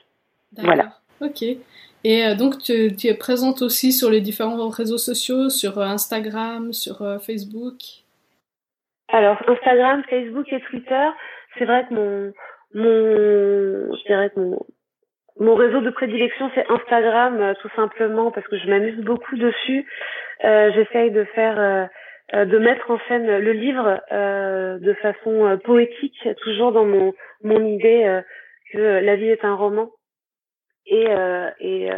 Voilà. 0.58 0.94
Ok. 1.22 1.44
Et 2.04 2.36
donc, 2.36 2.58
tu, 2.58 2.96
tu, 2.96 3.08
es 3.08 3.14
présente 3.14 3.62
aussi 3.62 3.92
sur 3.92 4.10
les 4.10 4.22
différents 4.22 4.70
réseaux 4.70 4.98
sociaux, 4.98 5.50
sur 5.50 5.80
Instagram, 5.80 6.74
sur 6.74 6.98
Facebook? 7.22 7.76
Alors, 9.10 9.38
Instagram, 9.48 10.04
Facebook 10.10 10.52
et 10.52 10.62
Twitter, 10.62 11.10
c'est 11.58 11.66
vrai 11.66 11.86
que 11.88 11.94
mon, 11.94 12.34
mon, 12.74 13.96
je 13.96 14.04
dirais 14.06 14.32
que 14.34 14.40
mon, 14.40 14.60
mon 15.40 15.56
réseau 15.56 15.82
de 15.82 15.90
prédilection, 15.90 16.52
c'est 16.54 16.66
Instagram, 16.70 17.40
euh, 17.42 17.54
tout 17.62 17.70
simplement, 17.76 18.32
parce 18.32 18.48
que 18.48 18.58
je 18.58 18.68
m'amuse 18.68 19.00
beaucoup 19.04 19.36
dessus. 19.38 19.86
Euh, 20.44 20.72
J'essaye 20.74 21.12
de 21.12 21.24
faire, 21.36 21.60
euh, 21.60 21.84
euh, 21.84 21.88
de 22.34 22.58
mettre 22.58 22.90
en 22.92 23.00
scène 23.08 23.38
le 23.38 23.52
livre 23.52 24.02
euh, 24.12 24.80
de 24.80 24.94
façon 24.96 25.60
poétique, 25.64 26.28
toujours 26.42 26.72
dans 26.72 26.86
mon, 26.86 27.14
mon 27.44 27.66
idée 27.66 28.22
que 28.74 28.80
la 28.80 29.16
vie 29.16 29.30
est 29.30 29.44
un 29.46 29.56
roman. 29.56 29.92
Et, 30.88 31.08
et, 31.60 31.90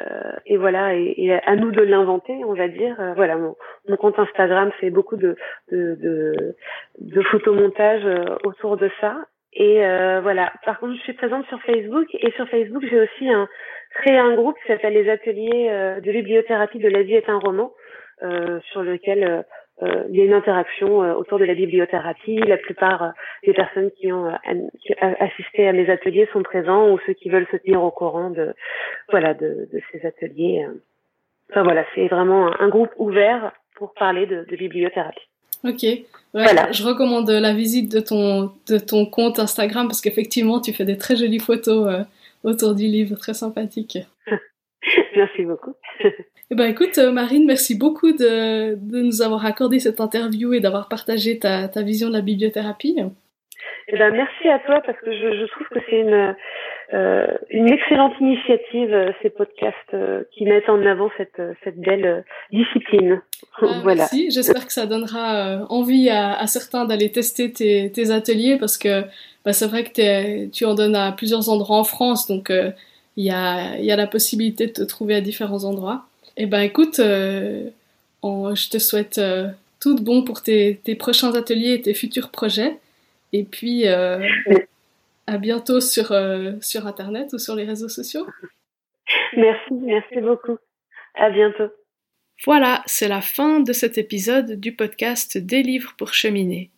et 0.46 0.58
voilà, 0.58 0.94
et, 0.94 1.14
et, 1.18 1.34
à 1.34 1.56
nous 1.56 1.72
de 1.72 1.82
l'inventer, 1.82 2.34
on 2.46 2.54
va 2.54 2.68
dire. 2.68 2.96
voilà, 3.16 3.38
mon, 3.38 3.56
mon, 3.88 3.96
compte 3.96 4.20
Instagram 4.20 4.72
fait 4.80 4.90
beaucoup 4.90 5.16
de, 5.16 5.36
de, 5.72 5.96
de, 5.96 6.56
de 7.00 7.22
photomontage 7.22 8.04
autour 8.44 8.78
de 8.78 8.90
ça. 9.00 9.16
Et 9.56 9.86
euh, 9.86 10.20
voilà. 10.22 10.52
Par 10.66 10.80
contre, 10.80 10.96
je 10.96 11.02
suis 11.02 11.14
présente 11.14 11.46
sur 11.48 11.62
Facebook 11.62 12.08
et 12.14 12.32
sur 12.32 12.48
Facebook, 12.50 12.84
j'ai 12.90 13.00
aussi 13.00 13.30
un, 13.30 13.48
créé 13.94 14.18
un 14.18 14.36
groupe 14.36 14.58
qui 14.62 14.68
s'appelle 14.68 14.94
les 14.94 15.10
ateliers 15.10 15.68
euh, 15.70 16.00
de 16.00 16.12
bibliothérapie 16.12 16.80
de 16.80 16.90
la 16.90 17.04
vie 17.04 17.16
est 17.16 17.30
un 17.30 17.38
roman, 17.38 17.72
euh, 18.24 18.60
sur 18.72 18.82
lequel 18.82 19.46
euh, 19.84 19.88
euh, 19.88 20.04
il 20.10 20.16
y 20.18 20.22
a 20.22 20.26
une 20.26 20.34
interaction 20.34 21.00
autour 21.18 21.40
de 21.40 21.46
la 21.46 21.54
bibliothérapie. 21.54 22.38
La 22.38 22.58
plupart 22.58 23.14
des 23.46 23.54
personnes 23.54 23.92
qui 24.00 24.12
ont 24.12 24.32
assisté 25.20 25.68
à 25.68 25.74
mes 25.74 25.90
ateliers 25.90 26.28
sont 26.32 26.44
présents 26.44 26.90
ou 26.90 27.00
ceux 27.06 27.14
qui 27.14 27.30
veulent 27.30 27.48
se 27.52 27.58
tenir 27.58 27.84
au 27.84 27.92
courant 27.92 28.30
de 28.30 28.54
voilà 29.10 29.34
de, 29.34 29.68
de 29.72 29.82
ces 29.92 30.06
ateliers. 30.06 30.66
Enfin 31.50 31.64
voilà, 31.64 31.86
c'est 31.96 32.08
vraiment 32.08 32.48
un, 32.48 32.66
un, 32.66 32.70
groupe 32.70 32.92
ouvert 32.98 33.52
pour 33.76 33.94
parler 33.94 34.26
de, 34.26 34.46
de 34.50 34.56
bibliothérapie. 34.56 35.28
Ok. 35.64 35.86
voilà. 36.34 36.72
Je 36.72 36.84
recommande 36.84 37.30
la 37.30 37.54
visite 37.54 37.92
de 37.92 38.00
ton, 38.00 38.52
de 38.68 38.78
ton 38.78 39.06
compte 39.06 39.40
Instagram 39.40 39.88
parce 39.88 40.02
qu'effectivement, 40.02 40.60
tu 40.60 40.74
fais 40.74 40.86
des 40.86 40.98
très 40.98 41.16
jolies 41.16 41.40
photos 41.40 41.88
euh, 41.88 42.04
autour 42.44 42.76
du 42.76 42.84
livre, 42.84 43.16
très 43.16 43.34
sympathiques. 43.34 44.00
merci 45.16 45.44
beaucoup. 45.44 45.74
eh 46.04 46.56
ben, 46.56 46.66
écoute, 46.66 46.98
euh, 46.98 47.12
Marine, 47.12 47.46
merci 47.46 47.78
beaucoup 47.78 48.12
de, 48.12 48.76
de, 48.76 49.02
nous 49.02 49.22
avoir 49.22 49.46
accordé 49.46 49.80
cette 49.80 50.00
interview 50.00 50.54
et 50.54 50.60
d'avoir 50.60 50.90
partagé 50.90 51.40
ta, 51.40 51.68
ta, 51.68 51.82
vision 51.82 52.10
de 52.10 52.14
la 52.14 52.22
bibliothérapie. 52.22 52.98
Eh 53.88 53.98
ben, 53.98 54.12
merci 54.12 54.48
à 54.50 54.60
toi 54.60 54.82
parce 54.86 55.00
que 55.00 55.12
je, 55.12 55.40
je 55.40 55.46
trouve 55.46 55.68
que 55.68 55.80
c'est 55.90 56.00
une, 56.00 56.36
euh, 56.94 57.28
une 57.50 57.70
excellente 57.70 58.14
initiative, 58.20 58.94
euh, 58.94 59.12
ces 59.22 59.30
podcasts 59.30 59.76
euh, 59.94 60.24
qui 60.32 60.46
mettent 60.46 60.70
en 60.70 60.86
avant 60.86 61.10
cette, 61.18 61.40
euh, 61.40 61.54
cette 61.64 61.80
belle 61.80 62.24
discipline. 62.52 63.22
Ah, 63.62 63.66
voilà. 63.84 64.02
Merci, 64.02 64.30
j'espère 64.32 64.66
que 64.66 64.74
ça 64.74 64.86
donnera 64.86 65.66
envie 65.70 66.10
à, 66.10 66.34
à 66.34 66.46
certains 66.46 66.86
d'aller 66.86 67.12
tester 67.12 67.52
tes, 67.52 67.92
tes, 67.92 68.12
ateliers 68.12 68.58
parce 68.60 68.78
que 68.78 69.02
bah, 69.44 69.54
c'est 69.54 69.68
vrai 69.68 69.84
que 69.84 70.50
tu 70.52 70.66
en 70.66 70.76
donnes 70.76 70.96
à 70.96 71.12
plusieurs 71.12 71.50
endroits 71.50 71.78
en 71.78 71.84
France, 71.84 72.28
donc 72.28 72.52
il 73.18 73.26
y 73.26 73.32
a, 73.32 73.78
y 73.78 73.92
a, 73.92 73.96
la 73.96 74.08
possibilité 74.08 74.68
de 74.68 74.72
te 74.72 74.82
trouver 74.84 75.16
à 75.16 75.22
différents 75.22 75.64
endroits. 75.66 76.06
Et 76.36 76.44
eh 76.44 76.46
ben 76.48 76.62
écoute, 76.62 77.00
euh, 77.00 77.70
je 78.24 78.70
te 78.70 78.80
souhaite 78.80 79.20
euh, 79.20 79.50
tout 79.80 79.94
de 79.94 80.02
bon 80.02 80.24
pour 80.24 80.42
tes, 80.42 80.80
tes, 80.84 80.96
prochains 80.96 81.36
ateliers 81.36 81.74
et 81.74 81.82
tes 81.82 81.94
futurs 81.94 82.32
projets. 82.32 82.78
Et 83.34 83.44
puis, 83.44 83.88
euh, 83.88 84.20
à 85.28 85.38
bientôt 85.38 85.80
sur, 85.80 86.16
sur 86.62 86.88
Internet 86.88 87.34
ou 87.34 87.40
sur 87.40 87.56
les 87.56 87.66
réseaux 87.66 87.90
sociaux. 87.90 88.26
Merci, 89.38 89.74
merci 89.74 90.22
beaucoup. 90.22 90.58
À 91.16 91.30
bientôt. 91.30 91.72
Voilà, 92.46 92.82
c'est 92.88 93.08
la 93.08 93.22
fin 93.22 93.60
de 93.60 93.74
cet 93.74 93.98
épisode 93.98 94.60
du 94.60 94.74
podcast 94.74 95.38
Des 95.38 95.62
livres 95.62 95.94
pour 95.98 96.14
cheminer. 96.14 96.70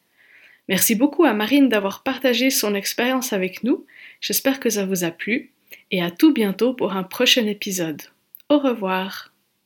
Merci 0.67 0.95
beaucoup 0.95 1.23
à 1.23 1.33
Marine 1.33 1.69
d'avoir 1.69 2.03
partagé 2.03 2.49
son 2.49 2.75
expérience 2.75 3.33
avec 3.33 3.63
nous. 3.63 3.85
J'espère 4.19 4.59
que 4.59 4.69
ça 4.69 4.85
vous 4.85 5.03
a 5.03 5.11
plu 5.11 5.51
et 5.91 6.01
à 6.01 6.11
tout 6.11 6.33
bientôt 6.33 6.73
pour 6.73 6.93
un 6.93 7.03
prochain 7.03 7.45
épisode. 7.45 8.01
Au 8.49 8.59
revoir. 8.59 9.34